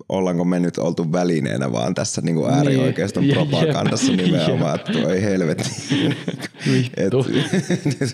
[0.09, 3.33] ollaanko me nyt oltu välineenä vaan tässä niin kuin äärioikeiston niin.
[3.33, 5.69] propagandassa nimenomaan, että toi helvetti.
[6.97, 7.13] Et,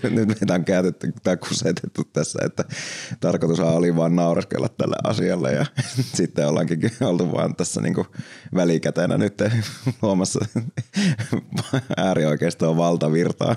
[0.15, 2.65] nyt meitä on käytetty tai kusetettu tässä, että
[3.19, 5.65] tarkoitus oli vaan nauraskella tälle asialle ja
[6.17, 8.07] sitten ollaankin oltu vaan tässä niin kuin
[8.55, 9.33] välikätenä nyt
[10.01, 10.39] luomassa
[11.97, 13.55] äärioikeistoa valtavirtaa.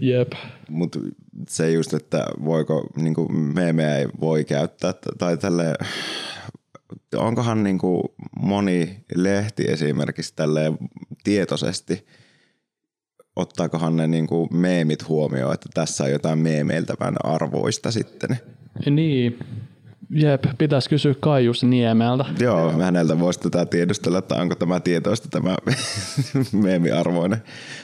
[0.00, 0.32] Jep.
[0.68, 0.98] Mutta
[1.48, 5.74] se just, että voiko niinku memeä ei voi käyttää tai tälle
[7.16, 10.72] onkohan niinku moni lehti esimerkiksi tälle
[11.24, 12.06] tietoisesti
[13.36, 18.38] ottaakohan ne niinku meemit huomioon, että tässä on jotain meemeiltävän arvoista sitten.
[18.90, 19.38] Niin,
[20.10, 22.24] Jep, pitäisi kysyä Kaijus Niemeltä.
[22.40, 25.56] Joo, häneltä voisi tätä tiedustella, että onko tämä tietoista tämä
[26.62, 27.42] meemiarvoinen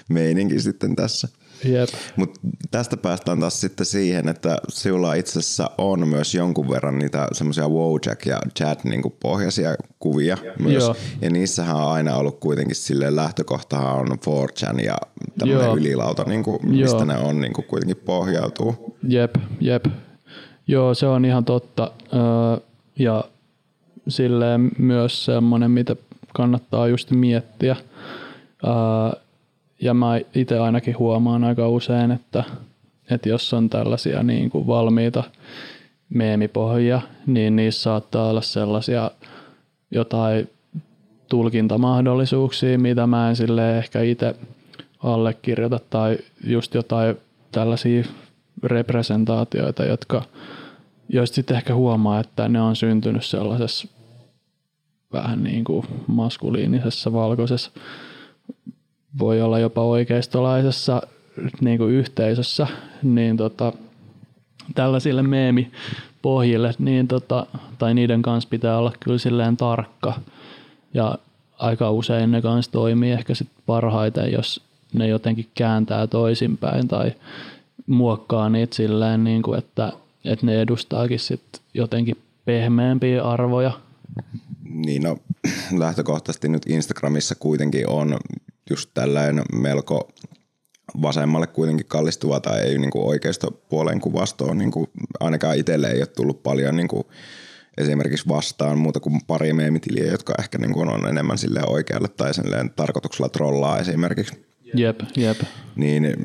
[0.09, 1.29] meininki sitten tässä.
[1.69, 1.89] Yep.
[2.17, 7.29] Mutta tästä päästään taas sitten siihen, että sinulla itse asiassa on myös jonkun verran niitä
[7.33, 10.85] semmoisia Wojak ja chat niin pohjaisia kuvia myös.
[10.85, 10.97] Joo.
[11.21, 14.97] Ja niissähän on aina ollut kuitenkin sille lähtökohtahan on 4chan ja
[15.39, 17.05] tämmöinen ylilauta, niin kuin, mistä Joo.
[17.05, 18.97] ne on niin kuin kuitenkin pohjautuu.
[19.09, 19.85] Jep, jep.
[20.67, 21.91] Joo, se on ihan totta.
[22.99, 23.25] Ja
[24.09, 25.97] silleen myös semmoinen, mitä
[26.33, 27.77] kannattaa just miettiä
[29.81, 32.45] ja mä itse ainakin huomaan aika usein, että,
[33.11, 35.25] että jos on tällaisia niin kuin valmiita
[36.09, 39.11] meemipohjia, niin niissä saattaa olla sellaisia
[39.91, 40.51] jotain
[41.29, 44.35] tulkintamahdollisuuksia, mitä mä en sille ehkä itse
[45.03, 47.17] allekirjoita, tai just jotain
[47.53, 48.05] tällaisia
[48.63, 50.23] representaatioita, jotka,
[51.09, 53.89] joista sitten ehkä huomaa, että ne on syntynyt sellaisessa
[55.13, 57.71] vähän niin kuin maskuliinisessa valkoisessa
[59.19, 61.03] voi olla jopa oikeistolaisessa
[61.61, 62.67] niin kuin yhteisössä,
[63.03, 63.73] niin tota,
[64.75, 67.47] tällaisille meemipohjille, niin tota,
[67.79, 70.15] tai niiden kanssa pitää olla kyllä silleen tarkka.
[70.95, 71.19] Ja
[71.59, 74.61] aika usein ne kanssa toimii ehkä sit parhaiten, jos
[74.93, 77.13] ne jotenkin kääntää toisinpäin tai
[77.87, 79.93] muokkaa niitä silleen, niin kuin, että,
[80.25, 83.81] että ne edustaakin sit jotenkin pehmeämpiä arvoja.
[84.65, 85.19] Niin no,
[85.79, 88.19] lähtökohtaisesti nyt Instagramissa kuitenkin on
[88.71, 90.09] just tällainen melko
[91.03, 94.59] vasemmalle kuitenkin kallistuva tai ei niin kuin oikeistopuolen kuvastoon.
[94.59, 94.87] Niin kuin
[95.21, 97.05] ainakaan itselle ei ole tullut paljon niin kuin
[97.79, 102.33] esimerkiksi vastaan muuta kuin pari meemitiliä, jotka ehkä niin kuin on enemmän sille oikealle tai
[102.77, 104.47] tarkoituksella trollaa esimerkiksi.
[104.75, 105.41] Jep, jep.
[105.77, 106.17] Niin,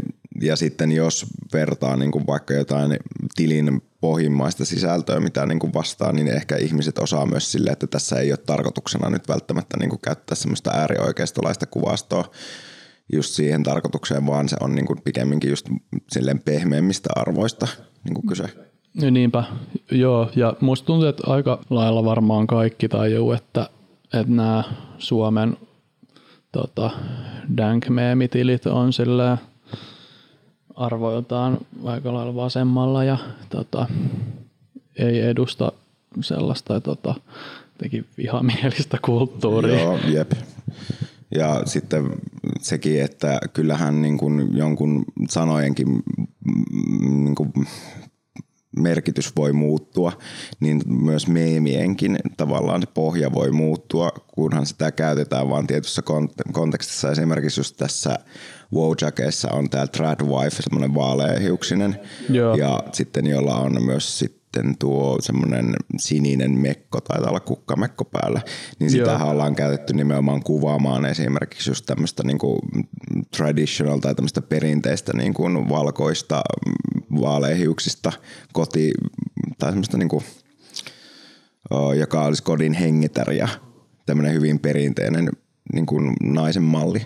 [0.42, 3.00] ja sitten jos vertaa niin kuin vaikka jotain
[3.36, 8.20] tilin pohjimmaista sisältöä, mitä niin kuin vastaa, niin ehkä ihmiset osaa myös sille, että tässä
[8.20, 12.32] ei ole tarkoituksena nyt välttämättä niin kuin käyttää semmoista äärioikeistolaista kuvastoa
[13.14, 15.70] just siihen tarkoitukseen, vaan se on niin kuin pikemminkin just
[16.12, 17.68] silleen pehmeämmistä arvoista
[18.04, 18.50] niin kuin kyse.
[19.02, 19.44] Ja niinpä,
[19.92, 20.32] joo.
[20.36, 23.70] Ja musta tuntuu, että aika lailla varmaan kaikki tajuu, että,
[24.14, 24.64] että nämä
[24.98, 25.58] Suomen
[26.52, 26.90] tota,
[27.58, 27.86] dank
[28.72, 29.38] on silleen
[30.78, 33.18] arvoiltaan aika lailla vasemmalla ja
[33.50, 33.88] tota,
[35.00, 35.72] ei edusta
[36.22, 37.16] sellaista tota,
[38.18, 39.80] vihamielistä kulttuuria.
[39.80, 40.32] Joo, jep.
[41.36, 42.12] Ja sitten
[42.62, 47.54] sekin, että kyllähän niin kuin jonkun sanojenkin mm, niin kuin
[48.76, 50.12] merkitys voi muuttua,
[50.60, 56.02] niin myös meemienkin tavallaan se pohja voi muuttua, kunhan sitä käytetään vain tietyssä
[56.54, 57.12] kontekstissa.
[57.12, 58.20] Esimerkiksi just tässä
[58.74, 62.00] Wojakeissa on tämä Trad Wife, semmoinen vaaleahiuksinen,
[62.30, 62.56] Joo.
[62.56, 64.20] ja sitten jolla on myös
[64.58, 68.42] sitten tuo semmoinen sininen mekko, tai olla kukkamekko päällä,
[68.80, 72.60] niin sitä ollaan käytetty nimenomaan kuvaamaan esimerkiksi just tämmöistä niinku
[73.38, 76.42] traditional tai tämmöistä perinteistä niinku valkoista
[77.22, 78.12] vaaleahiuksista
[78.54, 78.94] koti,
[79.60, 80.24] tai semmoista niinku,
[82.00, 83.48] joka olisi kodin hengitär ja
[84.06, 85.30] tämmöinen hyvin perinteinen
[85.74, 87.06] niin kuin naisen malli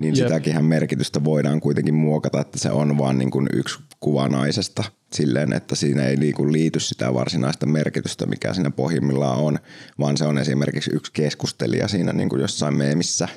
[0.00, 0.26] niin Jep.
[0.26, 5.52] sitäkin merkitystä voidaan kuitenkin muokata, että se on vaan niin kuin yksi kuva naisesta silleen,
[5.52, 9.58] että siinä ei niin kuin liity sitä varsinaista merkitystä, mikä siinä pohjimmillaan on,
[9.98, 13.28] vaan se on esimerkiksi yksi keskustelija siinä niin kuin jossain meemissä.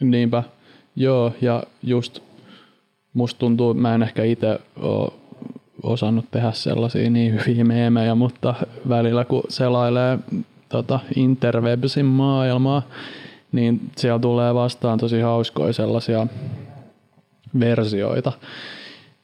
[0.00, 0.42] Niinpä,
[0.96, 2.20] joo, ja just
[3.14, 5.12] musta tuntuu, mä en ehkä itse ole
[5.82, 8.54] osannut tehdä sellaisia niin hyviä meemejä, mutta
[8.88, 10.18] välillä kun selailee
[10.68, 12.82] tota, interwebsin maailmaa,
[13.52, 16.26] niin siellä tulee vastaan tosi hauskoja sellaisia
[17.60, 18.32] versioita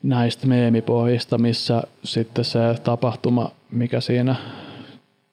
[0.02, 4.36] näistä meemipohjista, missä sitten se tapahtuma, mikä siinä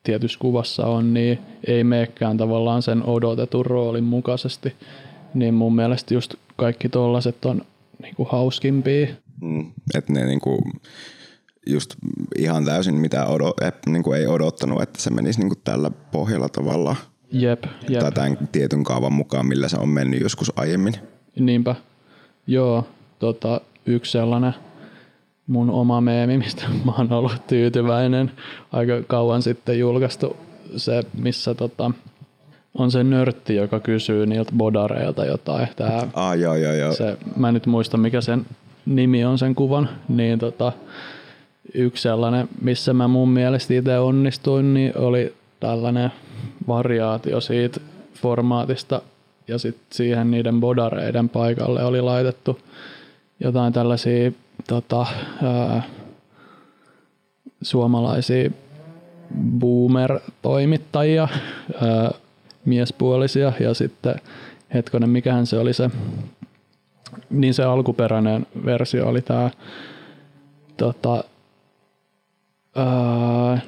[0.03, 4.75] tietyssä kuvassa on, niin ei meekään tavallaan sen odotetun roolin mukaisesti.
[5.33, 7.61] Niin mun mielestä just kaikki tollaset on
[8.01, 9.07] niinku hauskimpia.
[9.41, 10.63] Mm, että ne niinku
[11.67, 11.95] just
[12.37, 13.55] ihan täysin mitä odot,
[13.85, 16.97] niinku ei odottanut, että se menisi niinku tällä pohjalla tavallaan.
[17.39, 17.99] Jep, jep.
[17.99, 20.93] Tai tämän tietyn kaavan mukaan, millä se on mennyt joskus aiemmin.
[21.39, 21.75] Niinpä.
[22.47, 22.87] Joo,
[23.19, 24.53] tota, yksi sellainen
[25.47, 28.31] mun oma meemi, mistä mä oon ollut tyytyväinen.
[28.71, 30.37] Aika kauan sitten julkaistu
[30.77, 31.91] se, missä tota,
[32.73, 35.67] on se nörtti, joka kysyy niiltä bodareilta jotain.
[35.75, 36.93] Tää, ah, joo, joo, joo.
[36.93, 38.45] Se, mä en nyt muista, mikä sen
[38.85, 39.89] nimi on sen kuvan.
[40.09, 40.71] Niin tota,
[41.73, 46.11] yksi sellainen, missä mä mun mielestä itse onnistuin, niin oli tällainen
[46.67, 47.79] variaatio siitä
[48.13, 49.01] formaatista
[49.47, 52.59] ja sitten siihen niiden bodareiden paikalle oli laitettu
[53.39, 54.31] jotain tällaisia
[54.67, 55.05] tota,
[55.43, 55.83] ää,
[57.61, 58.51] suomalaisia
[59.59, 61.27] boomer-toimittajia,
[61.81, 62.11] ää,
[62.65, 64.15] miespuolisia ja sitten
[64.73, 65.89] hetkonen, mikähän se oli se,
[67.29, 69.49] niin se alkuperäinen versio oli tämä
[70.77, 71.23] tota,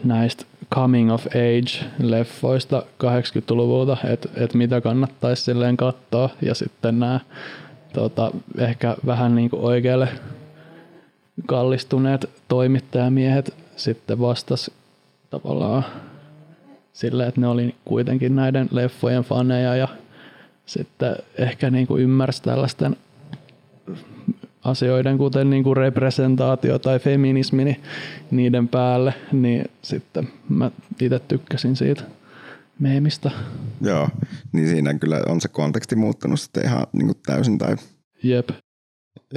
[0.03, 6.29] näistä coming of age-leffoista 80-luvulta, että et mitä kannattaisi silleen katsoa.
[6.41, 7.19] Ja sitten nämä
[7.93, 10.09] tota, ehkä vähän niin kuin oikealle
[11.45, 14.71] kallistuneet toimittajamiehet sitten vastas
[15.29, 15.85] tavallaan
[16.93, 19.87] silleen, että ne oli kuitenkin näiden leffojen faneja ja
[20.65, 22.97] sitten ehkä niin kuin ymmärsi tällaisten
[24.67, 27.81] asioiden, kuten niin kuin representaatio tai feminismi, niin
[28.31, 32.03] niiden päälle, niin sitten mä itse tykkäsin siitä
[32.79, 33.31] meemistä.
[33.81, 34.09] Joo,
[34.51, 37.57] niin siinä kyllä on se konteksti muuttunut sitten ihan niin kuin täysin.
[37.57, 37.75] Tai...
[38.23, 38.49] Jep.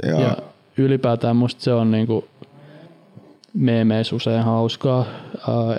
[0.05, 0.37] Ja, ja
[0.77, 2.25] ylipäätään musta se on niin kuin
[3.53, 5.05] meemeissä usein hauskaa,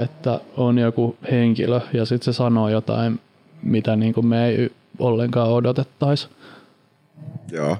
[0.00, 3.20] että on joku henkilö ja sitten se sanoo jotain,
[3.62, 6.28] mitä niin kuin me ei ollenkaan odotettaisi.
[7.52, 7.76] Joo,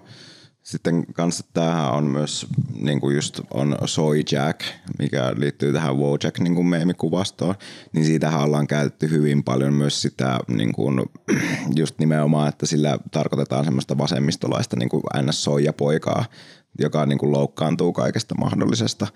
[0.63, 2.47] sitten kanssa tämähän on myös
[2.81, 4.61] niin kuin just on Soy Jack,
[4.99, 7.55] mikä liittyy tähän Wojak niin kuin meemikuvastoon,
[7.93, 11.03] niin siitähän ollaan käytetty hyvin paljon myös sitä niin kuin,
[11.77, 15.47] just nimenomaan, että sillä tarkoitetaan semmoista vasemmistolaista niin kuin ns.
[15.77, 16.25] poikaa,
[16.79, 19.07] joka niin kuin loukkaantuu kaikesta mahdollisesta,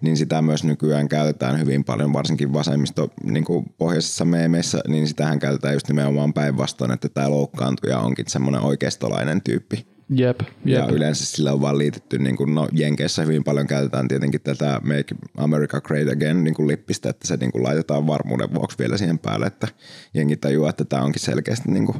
[0.00, 5.38] niin sitä myös nykyään käytetään hyvin paljon, varsinkin vasemmisto niin kuin pohjoisessa meemeissä, niin sitähän
[5.38, 9.95] käytetään just nimenomaan päinvastoin, että tämä loukkaantuja onkin semmoinen oikeistolainen tyyppi.
[10.10, 10.48] Jep, jep.
[10.64, 14.80] Ja yleensä sillä on vaan liitetty, niin kuin, no Jenkeissä hyvin paljon käytetään tietenkin tätä
[14.84, 18.96] Make America Great Again niin kuin lippistä, että se niin kuin laitetaan varmuuden vuoksi vielä
[18.96, 19.68] siihen päälle, että
[20.14, 21.98] jengi tajuaa, että tämä onkin selkeästi, niin kuin,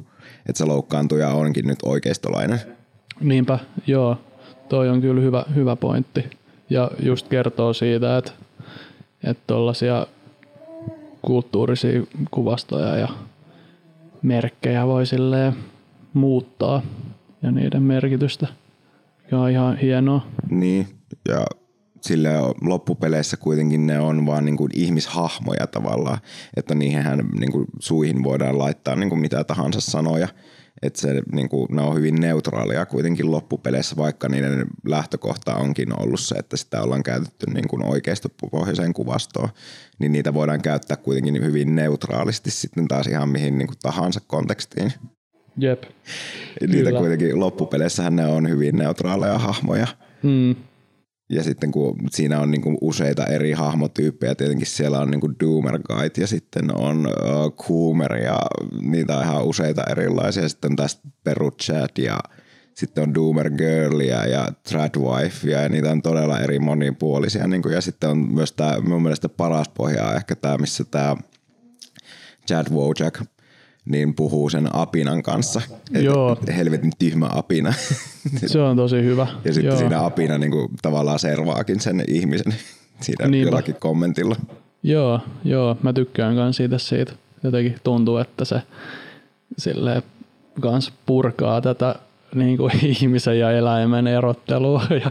[0.48, 2.60] että se loukkaantuja onkin nyt oikeistolainen.
[3.20, 4.20] Niinpä, joo.
[4.68, 6.24] Toi on kyllä hyvä, hyvä pointti.
[6.70, 8.32] Ja just kertoo siitä, että
[9.24, 10.06] että tuollaisia
[11.22, 13.08] kulttuurisia kuvastoja ja
[14.22, 15.04] merkkejä voi
[16.12, 16.82] muuttaa
[17.42, 18.46] ja niiden merkitystä,
[19.30, 20.26] Ja on ihan hienoa.
[20.50, 20.86] Niin,
[21.28, 21.46] ja
[22.00, 22.30] sille
[22.60, 26.18] loppupeleissä kuitenkin ne on vaan niin kuin ihmishahmoja tavallaan,
[26.56, 27.02] että niihin
[27.38, 30.28] niin kuin suihin voidaan laittaa niin kuin mitä tahansa sanoja–
[30.82, 36.20] että se, niin kuin, ne on hyvin neutraalia kuitenkin loppupeleissä, vaikka niiden lähtökohta onkin ollut
[36.20, 37.82] se, että sitä ollaan käytetty niin kuin
[38.50, 39.48] pohjoiseen kuvastoon,
[39.98, 44.92] niin niitä voidaan käyttää kuitenkin hyvin neutraalisti sitten taas ihan mihin niin kuin tahansa kontekstiin.
[45.56, 45.82] Jep.
[46.60, 46.98] Niitä Kyllä.
[46.98, 49.86] kuitenkin loppupeleissähän ne on hyvin neutraaleja hahmoja.
[50.22, 50.54] Hmm.
[51.30, 56.12] Ja sitten kun siinä on niinku useita eri hahmotyyppejä, tietenkin siellä on niinku Doomer Guide
[56.20, 56.26] ja
[56.74, 58.38] on uh, Coomer ja
[58.80, 60.48] niitä on ihan useita erilaisia.
[60.48, 62.18] Sitten on tästä Peru Chat ja
[62.74, 67.46] sitten on Doomer Girlia ja Tradwife ja niitä on todella eri monipuolisia.
[67.46, 71.16] Niinku, ja sitten on myös tämä mun mielestä paras pohja ehkä tämä, missä tämä
[72.48, 73.20] Chad Wojak
[73.86, 75.62] niin puhuu sen apinan kanssa.
[75.90, 76.36] Joo.
[76.56, 77.74] Helvetin tyhmä apina.
[78.46, 79.26] Se on tosi hyvä.
[79.44, 79.78] Ja sitten Joo.
[79.78, 82.54] siinä apina niin kuin, tavallaan servaakin sen ihmisen
[83.00, 83.48] siinä Niinpä.
[83.48, 84.36] jollakin kommentilla.
[84.82, 87.12] Joo, joo, mä tykkään myös siitä, siitä.
[87.42, 88.62] Jotenkin tuntuu, että se
[89.58, 90.02] sille
[90.60, 91.94] kans purkaa tätä
[92.34, 95.10] niin kuin ihmisen ja eläimen erottelua ja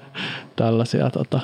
[0.56, 1.40] tällaisia tota,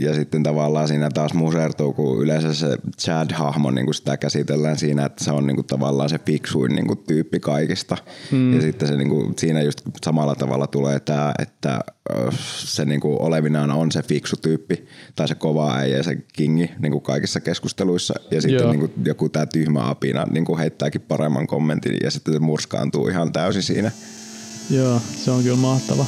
[0.00, 5.06] ja sitten tavallaan siinä taas musertuu, kun yleensä se Chad-hahmo, niin kuin sitä käsitellään siinä,
[5.06, 7.96] että se on niin kuin tavallaan se fiksuin niin kuin tyyppi kaikista.
[8.30, 8.54] Mm.
[8.54, 11.80] Ja sitten se niin kuin, siinä just samalla tavalla tulee tämä, että
[12.48, 14.86] se niin kuin olevinaan on se fiksu tyyppi
[15.16, 18.14] tai se kova äijä, se kingi niin kuin kaikissa keskusteluissa.
[18.30, 22.34] Ja sitten niin kuin joku tämä tyhmä apina niin kuin heittääkin paremman kommentin ja sitten
[22.34, 23.90] se murskaantuu ihan täysin siinä.
[24.70, 26.06] Joo, se on kyllä mahtava.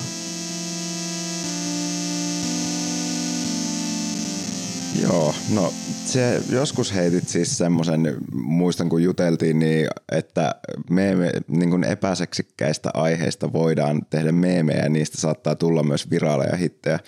[5.02, 5.72] Joo, no
[6.04, 10.54] se joskus heitit siis semmoisen, muistan kun juteltiin, niin että
[10.90, 16.98] meeme, niin kuin epäseksikkäistä aiheista voidaan tehdä meemejä ja niistä saattaa tulla myös viraaleja hittejä.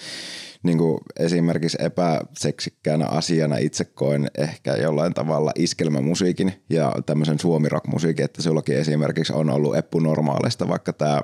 [0.62, 8.43] Niin kuin esimerkiksi epäseksikkäänä asiana itse koen ehkä jollain tavalla iskelmämusiikin ja tämmöisen suomirock-musiikin, että
[8.43, 11.22] sullakin esimerkiksi on ollut Eppu Normaalista vaikka tämä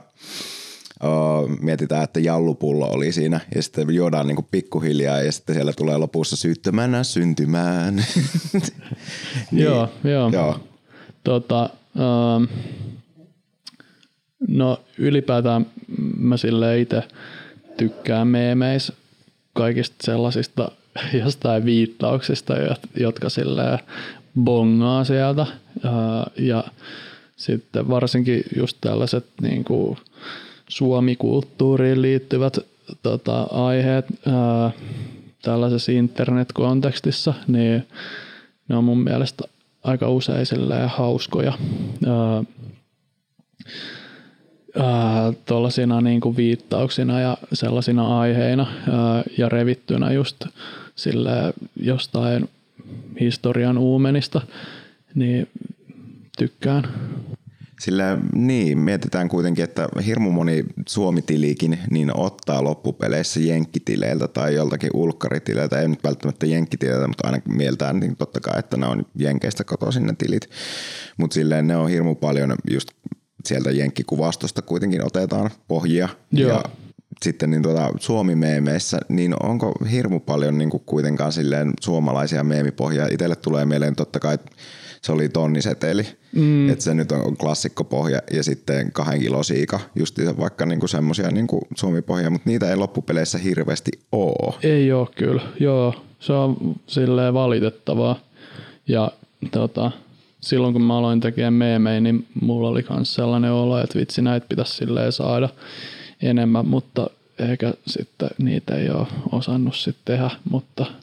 [1.04, 5.72] uh, mietitään, että jallupullo oli siinä ja sitten juodaan niin kuin pikkuhiljaa ja sitten siellä
[5.72, 7.96] tulee lopussa syyttömänä syntymään.
[9.50, 10.30] niin, joo, joo.
[10.32, 10.60] joo.
[11.24, 12.48] Tota, uh,
[14.48, 15.66] no ylipäätään
[16.18, 17.02] mä sille itse
[17.76, 18.92] tykkään meemeis
[19.52, 20.70] kaikista sellaisista
[21.24, 22.54] jostain viittauksista,
[23.00, 23.78] jotka sille
[24.40, 25.46] bongaa sieltä.
[26.38, 26.64] Ja
[27.36, 29.98] sitten varsinkin just tällaiset niin kuin,
[30.68, 32.58] suomikulttuuriin liittyvät
[33.02, 34.70] tota, aiheet ää,
[35.42, 37.86] tällaisessa internet-kontekstissa, niin
[38.68, 39.44] ne on mun mielestä
[39.84, 40.46] aika usein
[40.86, 41.52] hauskoja.
[42.06, 42.42] Ää,
[45.46, 50.46] tuollaisina niin kuin viittauksina ja sellaisina aiheina ää, ja revittynä just
[50.96, 52.48] sille jostain
[53.20, 54.40] historian uumenista,
[55.14, 55.48] niin
[56.38, 56.88] tykkään.
[57.80, 65.80] Sillä niin, mietitään kuitenkin, että hirmu moni suomitiliikin niin ottaa loppupeleissä jenkkitileiltä tai joltakin ulkkaritileiltä,
[65.80, 70.06] ei nyt välttämättä jenkkitileiltä, mutta aina mieltään niin totta kai, että ne on jenkeistä kotoisin
[70.06, 70.50] ne tilit.
[71.16, 72.88] Mutta silleen ne on hirmu paljon just
[73.44, 76.08] sieltä jenkkikuvastosta kuitenkin otetaan pohjia.
[76.32, 76.50] Joo.
[76.50, 76.64] Ja
[77.22, 83.08] sitten niin tuota, Suomi-meemeissä, niin onko hirmu paljon niin kuin kuitenkaan silleen suomalaisia meemipohjia?
[83.10, 84.38] Itselle tulee mieleen totta kai
[85.02, 86.06] se oli tonniseteli.
[86.36, 86.68] Mm.
[86.68, 91.66] Että se nyt on klassikkopohja ja sitten kahden kilo siika, just vaikka niinku semmoisia niinku
[91.74, 94.58] suomipohjia, mutta niitä ei loppupeleissä hirveästi oo.
[94.62, 95.94] Ei ole kyllä, joo.
[96.20, 96.56] Se on
[96.86, 98.18] silleen valitettavaa.
[98.88, 99.12] Ja
[99.50, 99.90] tota,
[100.40, 104.46] silloin kun mä aloin tekemään meemejä, niin mulla oli myös sellainen olo, että vitsi näitä
[104.48, 105.48] pitäisi silleen saada
[106.22, 110.86] enemmän, mutta ehkä sitten niitä ei ole osannut sitten tehdä, mutta–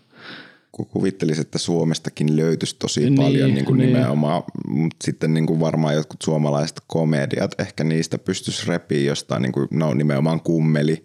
[0.74, 3.94] kuvittelisi, että Suomestakin löytyisi tosi niin, paljon niin kuin niin.
[3.94, 9.52] nimenomaan, mutta sitten niin kuin varmaan jotkut suomalaiset komediat, ehkä niistä pystyisi repiä jostain niin
[9.52, 11.04] kuin, no nimenomaan kummeli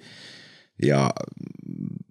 [0.82, 1.10] ja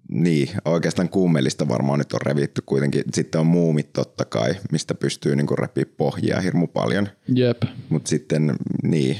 [0.09, 3.03] niin, oikeastaan kummelista varmaan nyt on revitty kuitenkin.
[3.13, 7.09] Sitten on muumit totta kai, mistä pystyy niin kuin repiä pohjia hirmu paljon.
[7.35, 7.63] Jep.
[7.89, 9.17] Mutta sitten niin,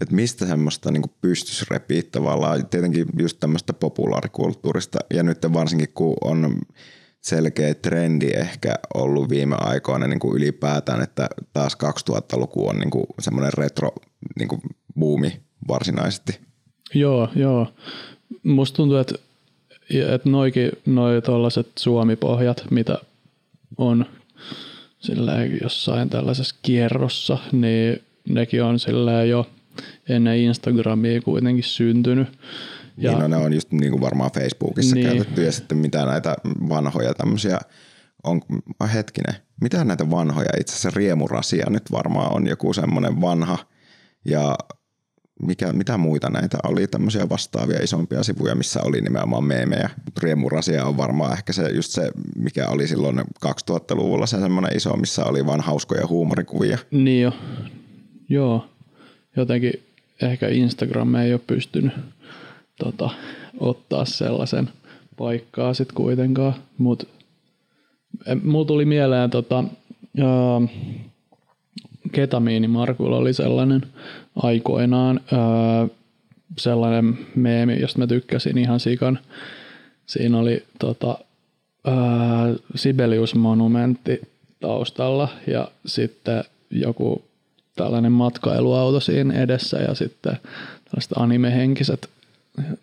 [0.00, 2.66] että mistä semmoista niin pystyisi repiä tavallaan.
[2.66, 6.58] Tietenkin just tämmöistä populaarikulttuurista ja nyt varsinkin kun on
[7.22, 11.76] selkeä trendi ehkä ollut viime aikoina niin kuin ylipäätään, että taas
[12.10, 13.92] 2000-luku on niin kuin semmoinen retro
[14.38, 14.60] niin kuin
[14.98, 16.40] buumi varsinaisesti.
[16.94, 17.72] Joo, joo.
[18.42, 19.14] Musta tuntuu, että,
[20.14, 22.98] että noikin noi tuollaiset suomipohjat, mitä
[23.76, 24.06] on
[25.60, 28.78] jossain tällaisessa kierrossa, niin nekin on
[29.28, 29.46] jo
[30.08, 32.28] ennen Instagramia kuitenkin syntynyt.
[32.96, 35.06] Ja, niin no ne on just niin kuin varmaan Facebookissa niin.
[35.06, 36.36] käytetty ja sitten mitä näitä
[36.68, 37.58] vanhoja tämmöisiä
[38.24, 38.40] on,
[38.94, 43.58] hetkinen, mitä näitä vanhoja, itse asiassa riemurasia nyt varmaan on joku semmoinen vanha
[44.24, 44.56] ja
[45.42, 49.90] mikä, mitä muita näitä oli, tämmöisiä vastaavia isompia sivuja, missä oli nimenomaan meemejä.
[50.22, 55.24] Riemurasia on varmaan ehkä se just se, mikä oli silloin 2000-luvulla se semmoinen iso, missä
[55.24, 56.78] oli vain hauskoja huumorikuvia.
[56.90, 57.32] Niin jo,
[58.28, 58.66] joo.
[59.36, 59.72] Jotenkin
[60.22, 61.92] ehkä Instagram ei ole pystynyt
[62.78, 63.10] tota,
[63.60, 64.70] ottaa sellaisen
[65.16, 67.06] paikkaa sitten kuitenkaan, mutta
[68.42, 69.64] mulla tuli mieleen tota,
[70.18, 70.68] uh,
[72.12, 73.82] ketamiini Markulla oli sellainen
[74.36, 75.38] aikoinaan öö,
[76.58, 79.18] sellainen meemi, josta mä tykkäsin ihan sikan.
[80.06, 81.18] Siinä oli tota,
[81.88, 81.94] öö,
[82.74, 84.20] Sibelius-monumentti
[84.60, 87.24] taustalla ja sitten joku
[87.76, 90.36] tällainen matkailuauto siinä edessä ja sitten
[90.84, 92.08] tällaiset animehenkiset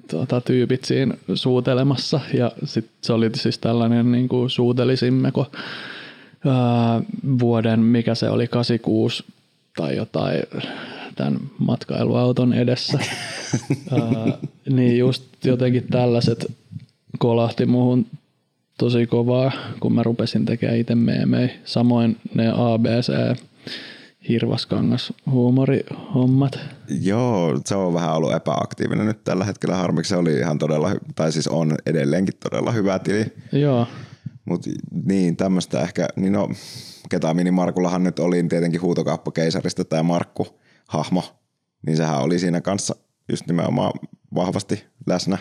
[0.09, 5.51] tuota, tyypit siinä suutelemassa ja sitten se oli siis tällainen niin kuin suutelisimmeko
[6.45, 7.01] ää,
[7.39, 9.23] vuoden, mikä se oli, 86
[9.77, 10.43] tai jotain
[11.15, 12.99] tämän matkailuauton edessä.
[13.91, 14.37] ää,
[14.69, 16.51] niin just jotenkin tällaiset
[17.19, 18.05] kolahti muuhun
[18.77, 21.49] tosi kovaa, kun mä rupesin tekemään itse meemei.
[21.65, 23.11] Samoin ne ABC
[24.29, 26.59] hirvaskangas huumorihommat.
[27.01, 29.75] Joo, se on vähän ollut epäaktiivinen nyt tällä hetkellä.
[29.75, 33.25] Harmiksi se oli ihan todella, tai siis on edelleenkin todella hyvä tili.
[33.51, 33.87] Joo.
[34.45, 34.69] Mutta
[35.05, 36.49] niin, tämmöistä ehkä, niin no,
[37.09, 41.23] Ketamini Markullahan nyt oli tietenkin huutokauppakeisarista tämä Markku-hahmo,
[41.85, 42.95] niin sehän oli siinä kanssa
[43.29, 43.91] just nimenomaan
[44.35, 45.37] vahvasti läsnä.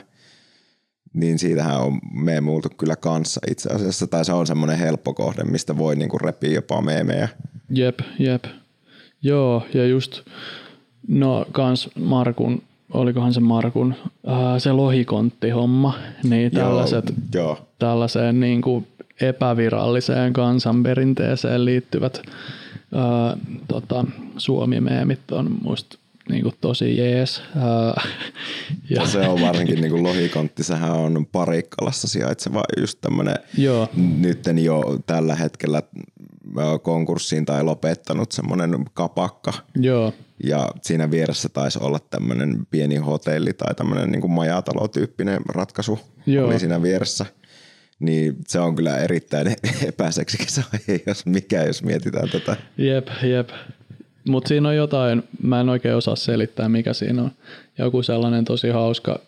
[1.14, 5.78] Niin siitähän on meemuultu kyllä kanssa itse asiassa, tai se on semmoinen helppo kohde, mistä
[5.78, 7.28] voi niinku repiä jopa meemejä.
[7.70, 8.44] Jep, jep.
[9.22, 10.20] Joo, ja just
[11.08, 12.62] no kans Markun,
[12.92, 13.94] olikohan se Markun,
[14.26, 17.58] ää, se lohikontti-homma, niin tällaiset, joo, joo.
[17.78, 18.86] tällaiseen niin kuin
[19.20, 22.22] epäviralliseen kansanperinteeseen liittyvät
[22.94, 23.36] ää,
[23.68, 24.04] tota,
[24.36, 25.98] suomimeemit on musta
[26.28, 27.42] niin kuin tosi jees.
[27.56, 28.02] Ää,
[28.90, 29.06] ja.
[29.06, 33.36] se on varsinkin niin kuin lohikontti, sehän on Parikkalassa sijaitseva just tämmöinen
[34.18, 35.82] nytten jo tällä hetkellä
[36.82, 39.52] konkurssiin tai lopettanut semmoinen kapakka.
[39.76, 40.12] Joo.
[40.44, 46.46] Ja siinä vieressä taisi olla tämmöinen pieni hotelli tai tämmöinen niin majatalotyyppinen ratkaisu Joo.
[46.46, 47.26] oli siinä vieressä.
[48.00, 49.56] Niin se on kyllä erittäin
[49.88, 50.60] epäseksikäs
[51.06, 52.56] jos mikä, jos mietitään tätä.
[52.78, 53.48] Jep, jep.
[54.28, 57.30] Mutta siinä on jotain, mä en oikein osaa selittää mikä siinä on.
[57.78, 59.20] Joku sellainen tosi hauska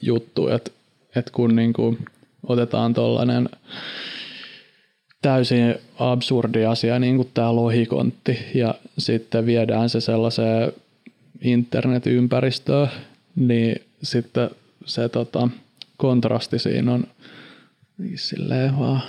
[0.00, 0.70] juttu, että
[1.16, 1.98] et kun niinku
[2.42, 3.48] otetaan tollanen
[5.22, 10.72] täysin absurdi asia, niin kuin tämä lohikontti, ja sitten viedään se sellaiseen
[11.40, 12.88] internetympäristöön,
[13.36, 14.50] niin sitten
[14.84, 15.48] se tota,
[15.96, 17.06] kontrasti siinä on
[18.14, 19.02] silleen vaan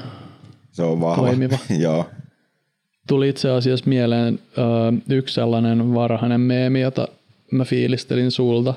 [0.71, 1.23] se on vahva.
[1.23, 1.57] toimiva.
[1.79, 2.05] Joo.
[3.07, 4.61] Tuli itse asiassa mieleen ö,
[5.09, 7.07] yksi sellainen varhainen meemi, jota
[7.51, 8.73] mä fiilistelin sulta,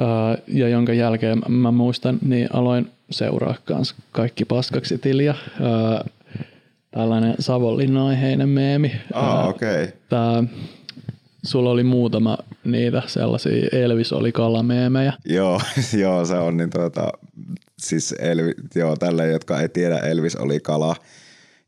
[0.00, 5.34] ö, ja jonka jälkeen mä muistan, niin aloin seuraa kans kaikki paskaksi tilja.
[5.60, 6.04] Ö,
[6.90, 8.92] tällainen Savonlinna-aiheinen meemi.
[9.12, 9.84] Ah, okei.
[9.84, 9.96] Okay.
[10.08, 10.44] Tää,
[11.42, 15.12] sulla oli muutama niitä sellaisia Elvis oli kalameemejä.
[15.24, 15.60] Joo,
[16.02, 17.12] joo, se on niin tuota,
[17.78, 20.96] siis Elvi, joo, tälle, jotka ei tiedä Elvis oli kala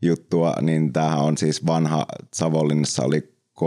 [0.02, 3.20] juttua, niin tämähän on siis vanha Savonlinnassa oli
[3.58, 3.62] K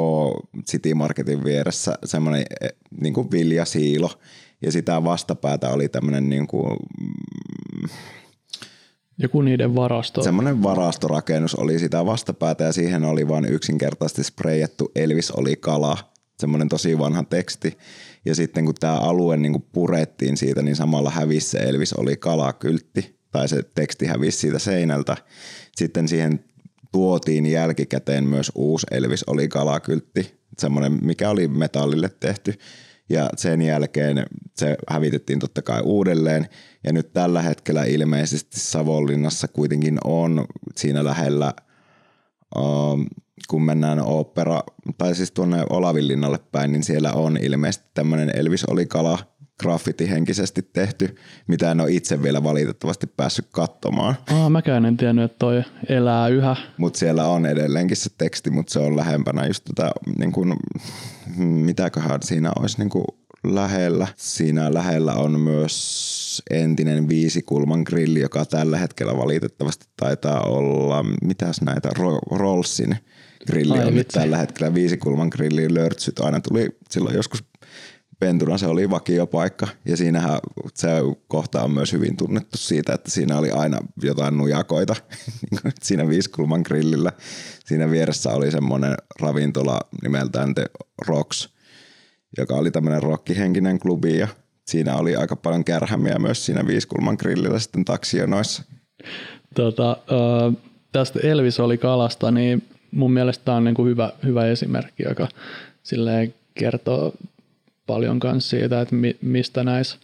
[0.71, 2.67] City Marketin vieressä semmoinen e,
[3.01, 4.09] niin kuin viljasiilo
[4.61, 7.89] ja sitä vastapäätä oli tämmöinen niin kuin, mm,
[9.17, 10.23] joku niiden varasto.
[10.23, 15.97] Semmoinen varastorakennus oli sitä vastapäätä ja siihen oli vain yksinkertaisesti spreijattu Elvis oli kala.
[16.39, 17.77] Semmoinen tosi vanha teksti.
[18.25, 22.17] Ja sitten kun tämä alue niin kuin purettiin siitä, niin samalla hävisi se Elvis oli
[22.17, 23.19] kala kyltti.
[23.31, 25.17] Tai se teksti hävisi siitä seinältä.
[25.75, 26.43] Sitten siihen
[26.91, 30.39] tuotiin jälkikäteen myös uusi Elvis oli kalakyltti.
[30.57, 32.53] Semmoinen, mikä oli metallille tehty
[33.09, 34.25] ja sen jälkeen
[34.57, 36.47] se hävitettiin totta kai uudelleen.
[36.85, 41.53] Ja nyt tällä hetkellä ilmeisesti Savonlinnassa kuitenkin on siinä lähellä
[42.59, 43.05] Um,
[43.47, 44.61] kun mennään opera,
[44.97, 49.19] tai siis tuonne Olavinlinnalle päin, niin siellä on ilmeisesti tämmöinen Elvis oli kala
[49.63, 51.15] graffiti-henkisesti tehty,
[51.47, 54.15] mitä en ole itse vielä valitettavasti päässyt katsomaan.
[54.33, 56.55] Aa, mäkään en tiennyt, että toi elää yhä.
[56.77, 60.53] Mutta siellä on edelleenkin se teksti, mutta se on lähempänä just tätä, niin kuin,
[61.37, 63.05] mitäköhän siinä olisi niin
[63.43, 64.07] lähellä.
[64.15, 66.14] Siinä lähellä on myös
[66.49, 71.89] entinen viisikulman grilli, joka tällä hetkellä valitettavasti taitaa olla, mitäs näitä,
[72.31, 72.95] Rollsin
[73.47, 76.19] grilli Ai, on nyt tällä hetkellä viisikulman grilliin lörtsyt.
[76.19, 77.43] Aina tuli silloin joskus
[78.19, 80.39] pentuna se oli vakiopaikka ja siinähän
[80.73, 80.89] se
[81.27, 84.95] kohta on myös hyvin tunnettu siitä, että siinä oli aina jotain nujakoita
[85.51, 87.11] niin siinä viisikulman grillillä.
[87.65, 90.65] Siinä vieressä oli semmoinen ravintola nimeltään The
[91.07, 91.49] Rocks,
[92.37, 94.27] joka oli tämmöinen rockihenkinen klubi ja
[94.65, 98.63] siinä oli aika paljon kärhämiä myös siinä viisikulman grillillä sitten taksionoissa.
[99.55, 99.97] Tota,
[100.91, 105.27] tästä Elvis oli kalasta, niin mun mielestä tämä on niin kuin hyvä, hyvä esimerkki, joka
[105.83, 107.13] silleen kertoo
[107.87, 109.97] paljon myös siitä, että mi, mistä näissä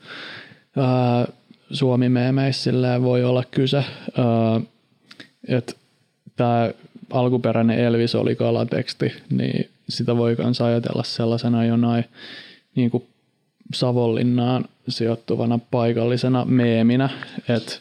[1.72, 3.84] Suomi-meemeissä voi olla kyse.
[5.48, 5.74] että
[6.36, 6.72] tämä
[7.10, 12.06] alkuperäinen Elvis oli kalateksti, niin sitä voi myös ajatella sellaisena jonain
[12.76, 13.08] niin kuin
[13.74, 17.10] Savonlinnaan sijoittuvana paikallisena meeminä,
[17.50, 17.76] että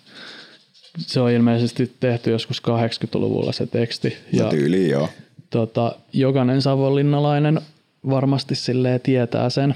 [0.98, 4.16] se on ilmeisesti tehty joskus 80-luvulla se teksti.
[4.32, 5.08] Ja, ja tyyli, joo.
[5.50, 7.60] Tota, jokainen savonlinnalainen
[8.10, 9.74] varmasti silleen tietää sen.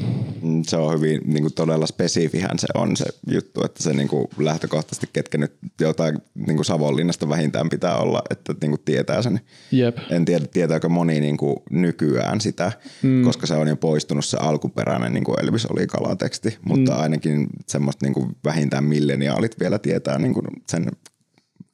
[0.69, 4.27] Se on hyvin niin kuin todella spesifihän se on se juttu, että se niin kuin
[4.39, 9.41] lähtökohtaisesti ketkä nyt jotain niin kuin Savonlinnasta vähintään pitää olla, että niin kuin tietää sen.
[9.73, 9.97] Jep.
[10.11, 13.25] En tiedä, tietääkö moni niin kuin nykyään sitä, mm.
[13.25, 17.01] koska se on jo poistunut se alkuperäinen niin kuin Elvis oli kalateksti, mutta mm.
[17.01, 20.87] ainakin semmoista niin kuin vähintään milleniaalit vielä tietää niin kuin sen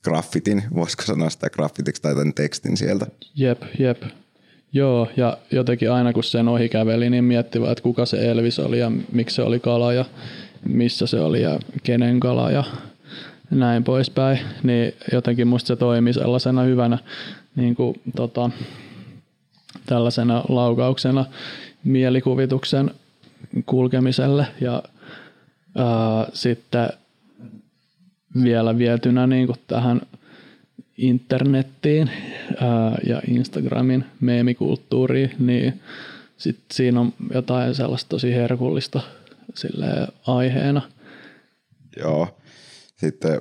[0.05, 3.07] graffitin, voisiko sanoa sitä graffitiksi tai tämän tekstin sieltä.
[3.34, 4.03] Jep, jep.
[4.73, 8.79] Joo, ja jotenkin aina kun sen ohi käveli, niin miettivät, että kuka se Elvis oli
[8.79, 10.05] ja miksi se oli kala ja
[10.64, 12.64] missä se oli ja kenen kala ja
[13.51, 14.39] näin poispäin.
[14.62, 16.99] Niin jotenkin musta se toimi sellaisena hyvänä
[17.57, 18.51] niin kuin, tota,
[19.87, 21.25] tällaisena laukauksena
[21.85, 22.91] mielikuvituksen
[23.66, 24.83] kulkemiselle ja
[25.77, 26.89] ää, sitten
[28.43, 30.01] vielä vietynä niin kuin tähän
[31.01, 32.11] internettiin
[32.61, 35.80] ää, ja Instagramin meemikulttuuriin, niin
[36.36, 39.01] sit siinä on jotain sellaista tosi herkullista
[39.55, 39.86] sille
[40.26, 40.82] aiheena.
[41.96, 42.28] Joo.
[42.96, 43.40] Sitten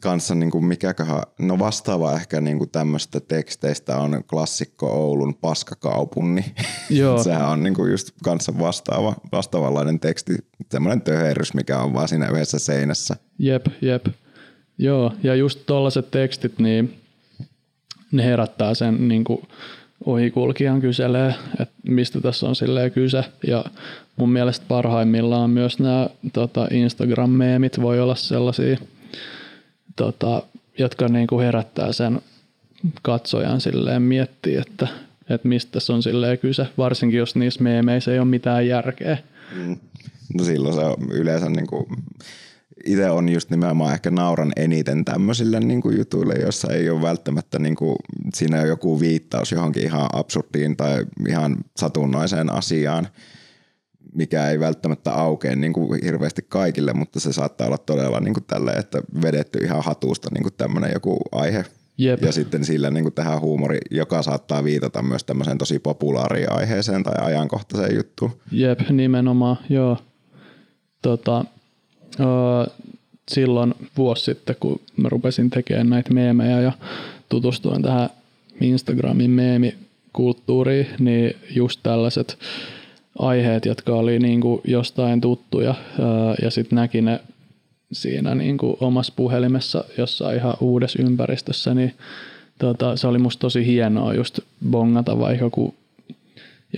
[0.00, 6.44] kanssa niin kuin mikäköhän, no vastaava ehkä niin kuin tämmöistä teksteistä on klassikko Oulun paskakaupunni.
[6.90, 7.22] Joo.
[7.24, 10.34] Sehän on niin kuin just kanssa vastaava, vastaavanlainen teksti,
[10.72, 13.16] semmoinen töherrys, mikä on vaan siinä yhdessä seinässä.
[13.38, 14.06] Jep, jep.
[14.78, 16.94] Joo, ja just tuollaiset tekstit, niin
[18.12, 19.42] ne herättää sen niin kuin
[20.04, 23.24] ohikulkijan kyselee, että mistä tässä on silleen kyse.
[23.46, 23.64] Ja
[24.16, 28.78] mun mielestä parhaimmillaan myös nämä tota, Instagram-meemit voi olla sellaisia,
[29.96, 30.42] tota,
[30.78, 32.20] jotka niin kuin herättää sen
[33.02, 34.88] katsojan silleen miettiä, että,
[35.30, 39.18] että mistä tässä on silleen kyse, varsinkin jos niissä meemeissä ei ole mitään järkeä.
[39.56, 39.76] Mm.
[40.38, 41.86] No silloin se on yleensä niin kuin
[42.86, 47.58] itse on just nimenomaan ehkä nauran eniten tämmöisille niin kuin jutuille, jossa ei ole välttämättä
[47.58, 47.96] niin kuin,
[48.34, 53.08] siinä on joku viittaus johonkin ihan absurdiin tai ihan satunnaiseen asiaan,
[54.14, 58.44] mikä ei välttämättä aukea niin kuin hirveästi kaikille, mutta se saattaa olla todella niin kuin
[58.44, 61.64] tälle, että vedetty ihan hatusta niin kuin tämmöinen joku aihe.
[61.98, 62.22] Jep.
[62.22, 67.02] Ja sitten sillä niin kuin tähän huumori, joka saattaa viitata myös tämmöiseen tosi populaariin aiheeseen
[67.02, 68.30] tai ajankohtaiseen juttuun.
[68.52, 69.96] Jep, nimenomaan, joo.
[71.02, 71.44] Tota,
[73.28, 76.72] silloin vuosi sitten, kun mä rupesin tekemään näitä meemejä ja
[77.28, 78.10] tutustuin tähän
[78.60, 82.38] Instagramin meemikulttuuriin, niin just tällaiset
[83.18, 85.74] aiheet, jotka oli niin kuin jostain tuttuja
[86.42, 87.20] ja sitten näki ne
[87.92, 91.94] siinä niin kuin omassa puhelimessa jossain ihan uudessa ympäristössä, niin
[92.58, 94.38] tota, se oli musta tosi hienoa just
[94.70, 95.74] bongata vaikka joku,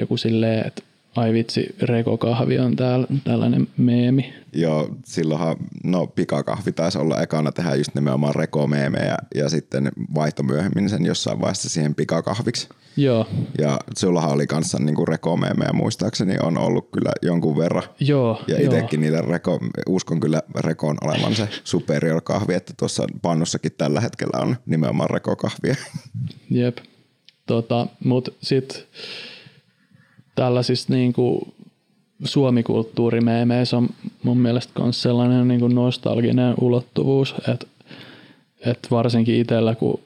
[0.01, 0.83] joku silleen, että
[1.17, 4.35] ai vitsi, rekokahvi on täällä, tällainen meemi.
[4.53, 10.91] Joo, silloinhan, no pikakahvi taisi olla ekana tehdä just nimenomaan rekomeemejä ja sitten vaihto myöhemmin
[10.91, 12.69] sen jossain vaiheessa siihen pikakahviksi.
[12.97, 13.27] Joo.
[13.59, 17.83] Ja sullahan oli kanssa niinku rekomeemejä muistaakseni on ollut kyllä jonkun verran.
[18.01, 18.43] Joo.
[18.47, 24.01] Ja itsekin niitä reko, uskon kyllä rekon olevan se superior kahvi, että tuossa pannussakin tällä
[24.01, 25.75] hetkellä on nimenomaan rekokahvia.
[26.51, 26.79] Jep.
[27.47, 28.89] Tota, mut sit
[30.35, 31.53] tällaisista niin kuin
[32.25, 33.89] suomikulttuurimeemeissä on
[34.23, 37.67] mun mielestä myös sellainen niin kuin nostalginen ulottuvuus, että,
[38.67, 40.01] että varsinkin itsellä, kun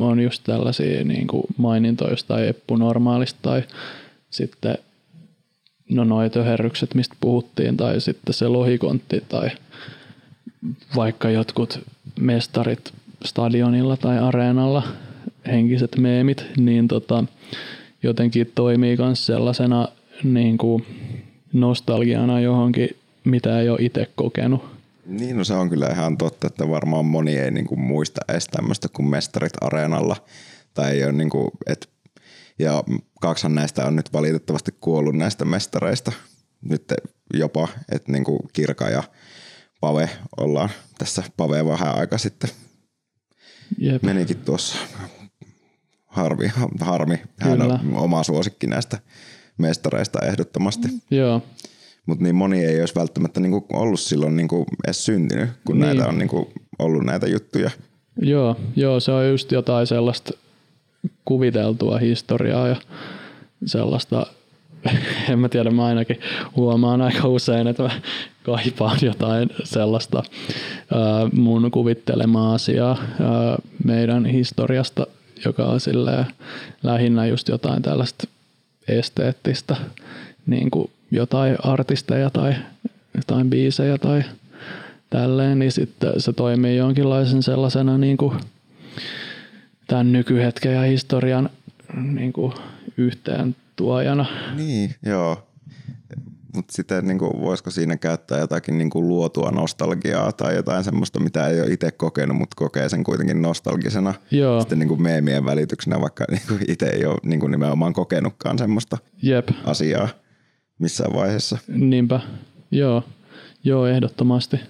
[0.00, 3.62] on just tällaisia niin kuin mainintoja jostain Eppu Normaalista tai
[4.30, 4.78] sitten
[5.90, 9.50] no noi töherrykset, mistä puhuttiin, tai sitten se lohikontti tai
[10.96, 11.80] vaikka jotkut
[12.20, 12.92] mestarit
[13.24, 14.82] stadionilla tai areenalla,
[15.46, 17.24] henkiset meemit, niin tota,
[18.02, 19.88] jotenkin toimii myös sellaisena
[20.24, 20.86] niin kuin
[21.52, 22.88] nostalgiana johonkin,
[23.24, 24.64] mitä ei ole itse kokenut.
[25.06, 28.88] Niin, no se on kyllä ihan totta, että varmaan moni ei niinku muista edes tämmöistä
[28.92, 30.16] kuin mestarit areenalla.
[30.74, 31.88] Tai ei ole niinku, et,
[32.58, 32.84] ja
[33.20, 36.12] kaksihan näistä on nyt valitettavasti kuollut näistä mestareista.
[36.62, 36.84] Nyt
[37.34, 39.02] jopa, että niinku Kirka ja
[39.80, 42.50] Pave ollaan tässä Pave vähän aika sitten
[43.78, 44.02] Jep.
[44.02, 44.78] menikin tuossa.
[46.10, 47.18] Harvi, harmi.
[47.40, 47.74] Hän Kyllä.
[47.74, 48.98] on oma suosikki näistä
[49.58, 50.88] mestareista ehdottomasti.
[51.10, 51.42] Joo.
[52.06, 55.86] Mutta niin moni ei olisi välttämättä niinku ollut silloin niinku edes syntynyt, kun niin.
[55.86, 57.70] näitä on niinku ollut näitä juttuja.
[58.22, 60.32] Joo, joo, se on just jotain sellaista
[61.24, 62.76] kuviteltua historiaa ja
[63.66, 64.26] sellaista,
[65.30, 66.20] en mä tiedä, mä ainakin
[66.56, 68.00] huomaan aika usein, että mä
[68.42, 70.22] kaipaan jotain sellaista
[71.32, 72.98] mun kuvittelemaa asiaa
[73.84, 75.06] meidän historiasta,
[75.44, 75.80] joka on
[76.82, 78.26] lähinnä just jotain tällaista
[78.88, 79.76] esteettistä
[80.46, 82.54] niin kuin jotain artisteja tai
[83.14, 84.22] jotain biisejä tai
[85.10, 88.40] tälleen, niin sitten se toimii jonkinlaisen sellaisena niin kuin
[89.86, 91.50] tämän nykyhetken ja historian
[92.02, 92.52] niin kuin
[92.96, 94.26] yhteen tuojana.
[94.56, 95.46] Niin, joo.
[96.54, 101.20] Mutta sitten niin kuin, voisiko siinä käyttää jotakin niin kuin luotua nostalgiaa tai jotain semmoista,
[101.20, 104.14] mitä ei ole itse kokenut, mutta kokee sen kuitenkin nostalgisena.
[104.30, 104.60] Joo.
[104.60, 108.58] Sitten niin kuin meemien välityksenä, vaikka niin kuin itse ei ole niin kuin nimenomaan kokenutkaan
[108.58, 109.48] semmoista Jep.
[109.64, 110.08] asiaa
[110.78, 111.58] missään vaiheessa.
[111.68, 112.20] Niinpä,
[112.70, 113.04] joo,
[113.64, 114.60] joo ehdottomasti.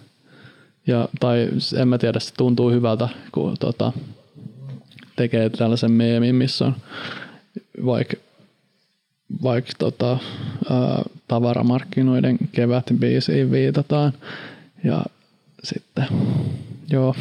[0.87, 3.93] Ja, tai en mä tiedä, se tuntuu hyvältä, kun tota,
[5.17, 6.77] tekee tällaisen meemin, missä on
[7.87, 8.17] vaikka
[9.43, 10.11] vaik, tota,
[10.71, 14.13] ää, tavaramarkkinoiden kevätbiisiin viitataan.
[14.85, 15.05] Ja
[15.65, 16.07] sitten,
[16.91, 17.15] joo.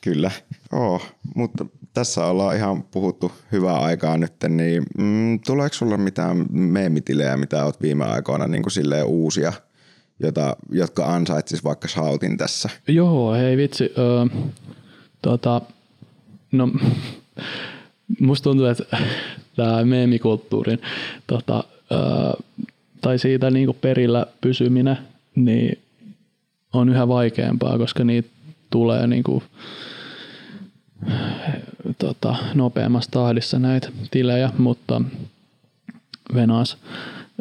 [0.00, 0.30] Kyllä,
[0.72, 1.02] oh,
[1.34, 7.64] mutta tässä ollaan ihan puhuttu hyvää aikaa nyt, niin mm, tuleeko sulla mitään meemitilejä, mitä
[7.64, 9.52] oot viime aikoina niin kuin uusia,
[10.20, 12.70] jota, jotka ansaitsis vaikka shoutin tässä?
[12.88, 13.92] Joo, hei vitsi.
[13.98, 14.26] Öö,
[15.22, 15.60] tota,
[16.52, 16.68] no,
[18.20, 18.84] musta tuntuu, että
[19.56, 20.78] tämä meemikulttuurin
[21.26, 22.32] tota, öö,
[23.00, 24.98] tai siitä niin kuin perillä pysyminen
[25.34, 25.78] niin
[26.72, 28.28] on yhä vaikeampaa, koska niitä
[28.70, 29.44] tulee niin kuin,
[31.98, 35.02] tota, nopeammassa tahdissa näitä tilejä, mutta
[36.34, 36.76] Venas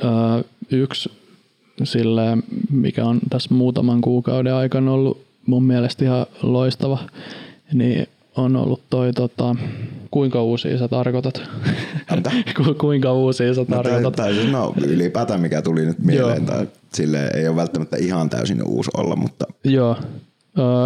[0.03, 1.11] öö, yksi
[1.84, 2.38] sille,
[2.72, 6.99] mikä on tässä muutaman kuukauden aikana ollut mun mielestä ihan loistava,
[7.74, 9.56] niin on ollut toi, tota,
[10.12, 11.42] kuinka uusia sä tarkoitat?
[12.58, 14.04] Ku, kuinka uusia sä tarkoitat?
[14.04, 18.30] No, tai, tai, no ylipäätään mikä tuli nyt mieleen, tai sille ei ole välttämättä ihan
[18.30, 19.46] täysin uusi olla, mutta...
[19.64, 19.96] Joo,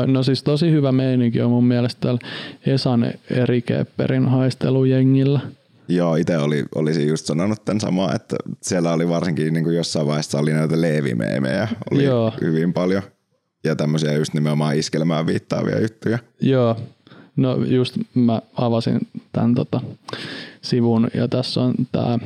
[0.08, 2.20] No siis tosi hyvä meininki on mun mielestä täällä
[2.66, 5.40] Esan Eri Kepperin haistelujengillä.
[5.88, 10.08] Joo, itse oli, olisin just sanonut tämän samaa, että siellä oli varsinkin niin kuin jossain
[10.08, 12.34] vaiheessa oli näitä leevimeemejä oli Joo.
[12.42, 13.02] hyvin paljon.
[13.64, 16.20] Ja tämmöisiä just nimenomaan iskelmään viittaavia juttuja.
[16.42, 16.78] Joo,
[17.40, 19.00] no just mä avasin
[19.32, 19.82] tämän tota,
[20.62, 22.20] sivun ja tässä on tämä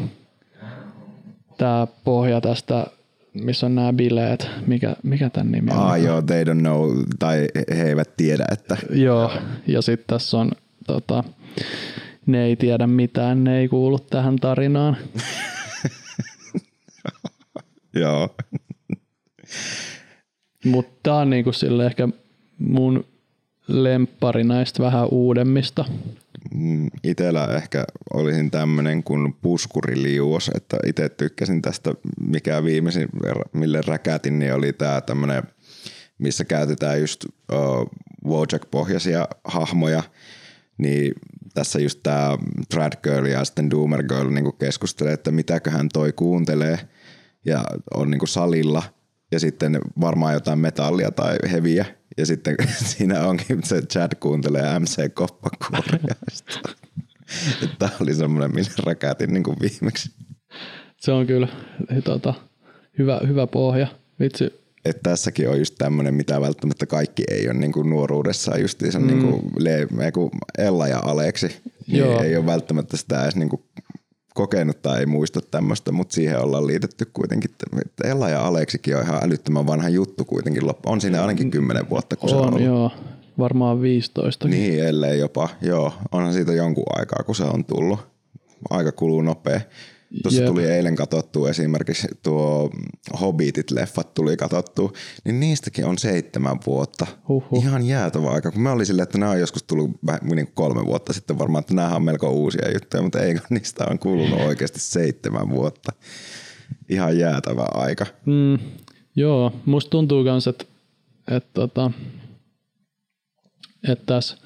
[1.57, 2.87] tää pohja tästä
[3.33, 4.47] missä on nämä bileet.
[4.67, 5.77] Mikä, mikä tämän nimi on?
[5.77, 8.77] Ah, joo, they don't know, tai he eivät tiedä, että...
[8.89, 9.31] Joo,
[9.67, 10.51] ja sitten tässä on,
[10.87, 11.23] tota,
[12.25, 14.97] ne ei tiedä mitään, ne ei kuulu tähän tarinaan.
[18.01, 18.35] joo.
[20.65, 22.07] Mutta tämä on niinku sille ehkä
[22.57, 23.05] mun
[23.67, 25.85] lemppari näistä vähän uudemmista.
[26.55, 33.09] Mm, itellä ehkä olisin tämmöinen kuin puskuriliuos, että itse tykkäsin tästä, mikä viimeisin,
[33.53, 35.43] mille räkätin, niin oli tämä tämmöinen,
[36.17, 37.89] missä käytetään just uh,
[38.25, 40.03] Wojak-pohjaisia hahmoja,
[40.77, 41.13] niin
[41.53, 42.37] tässä just tämä
[42.69, 46.79] Trad Girl ja sitten Doomer Girl niin keskustelee, että mitäköhän toi kuuntelee.
[47.45, 48.83] Ja on niin salilla
[49.33, 51.85] ja sitten varmaan jotain metallia tai heviä
[52.17, 52.55] ja sitten
[52.95, 56.15] siinä onkin se Chad kuuntelee MC Koppakuoria.
[57.79, 60.11] Tämä oli semmoinen, millä räkätin niin kuin viimeksi.
[60.97, 61.47] Se on kyllä
[62.03, 62.33] tota,
[62.97, 63.87] hyvä, hyvä pohja.
[64.19, 64.63] Vitsi.
[64.85, 69.07] Et tässäkin on just tämmöinen, mitä välttämättä kaikki ei ole niin kuin nuoruudessaan justiinsa mm.
[69.07, 69.87] niin kuin, le,
[70.57, 71.47] Ella ja Aleksi.
[71.87, 72.21] Niin Joo.
[72.21, 73.63] ei ole välttämättä sitä edes niin kuin
[74.33, 77.51] kokenut tai ei muista tämmöistä, mutta siihen ollaan liitetty kuitenkin.
[77.85, 80.63] Että Ella ja Aleksikin on ihan älyttömän vanha juttu kuitenkin.
[80.85, 82.61] On siinä ainakin kymmenen vuotta, kun on, se on ollut.
[82.61, 82.91] Joo,
[83.37, 84.47] varmaan 15.
[84.47, 85.49] Niin, ellei jopa.
[85.61, 87.99] Joo, onhan siitä jonkun aikaa, kun se on tullut.
[88.69, 89.61] Aika kuluu nopea.
[90.21, 90.47] Tuossa Jep.
[90.47, 92.69] tuli eilen katsottu esimerkiksi tuo
[93.21, 94.93] Hobbitit-leffat tuli katsottu,
[95.25, 97.07] niin niistäkin on seitsemän vuotta.
[97.27, 97.63] Huhhuh.
[97.63, 98.51] Ihan jäätävä aika.
[98.51, 101.39] Kun mä olin silleen, että nämä on joskus tullut vähän niin kuin kolme vuotta sitten
[101.39, 105.91] varmaan, että nämä on melko uusia juttuja, mutta ei, niistä on kulunut oikeasti seitsemän vuotta.
[106.89, 108.05] Ihan jäätävä aika.
[108.25, 108.59] Mm,
[109.15, 110.65] joo, musta tuntuu myös, että,
[111.31, 111.91] että, tota,
[113.89, 114.37] että tässä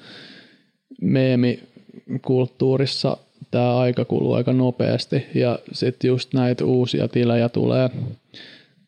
[1.02, 3.16] meemikulttuurissa
[3.50, 7.90] tämä aika kuluu aika nopeasti ja sitten just näitä uusia tilejä tulee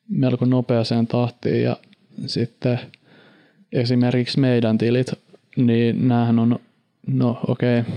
[0.08, 1.76] melko nopeaseen tahtiin ja
[2.26, 2.80] sitten
[3.72, 5.06] esimerkiksi meidän tilit,
[5.56, 6.58] niin näähän on,
[7.06, 7.92] no okei, okay,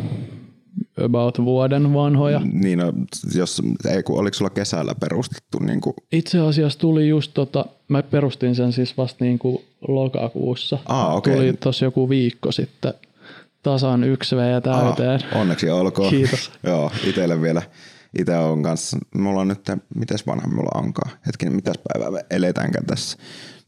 [1.05, 2.41] about vuoden vanhoja.
[2.53, 2.93] Niin, no,
[3.35, 8.03] jos, ei, kun oliko sulla kesällä perustettu niin kuin Itse asiassa tuli just tota, mä
[8.03, 10.77] perustin sen siis vasta niin kuin lokakuussa.
[10.85, 11.35] Aa, okei.
[11.35, 12.93] Tuli tossa joku viikko sitten
[13.63, 15.19] tasan yksi V täyteen.
[15.31, 16.09] Ah, onneksi olkoon.
[16.09, 16.51] Kiitos.
[16.67, 17.61] Joo, itelle vielä.
[18.19, 19.59] Itse on kanssa, mulla on nyt,
[19.95, 21.11] mitäs vanha mulla onkaan?
[21.27, 23.17] Hetkinen, mitäs päivää me eletäänkään tässä?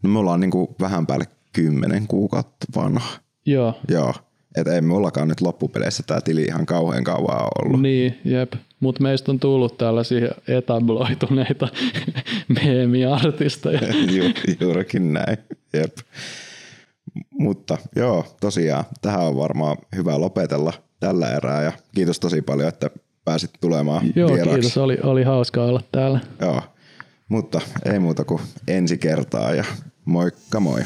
[0.04, 3.10] No me ollaan niinku vähän päälle kymmenen kuukautta vanha.
[3.46, 4.14] Joo, Joo,
[4.58, 7.82] et ei mullakaan nyt loppupeleissä tää tili ihan kauhean kauan ollut.
[7.82, 8.54] niin, jep.
[8.80, 11.68] Mutta meistä on tullut tällaisia etabloituneita
[12.64, 13.80] meemiartisteja.
[14.16, 14.24] Ju,
[14.60, 15.38] juurikin näin,
[15.74, 15.98] jep.
[17.32, 22.90] Mutta joo, tosiaan, tähän on varmaan hyvä lopetella tällä erää ja kiitos tosi paljon, että
[23.26, 24.54] pääsit tulemaan Joo, vieraaksi.
[24.60, 24.78] kiitos.
[24.78, 26.20] Oli, oli hauska olla täällä.
[26.42, 26.62] Joo,
[27.30, 27.62] mutta
[27.92, 29.64] ei muuta kuin ensi kertaa ja
[30.06, 30.82] moikka moi.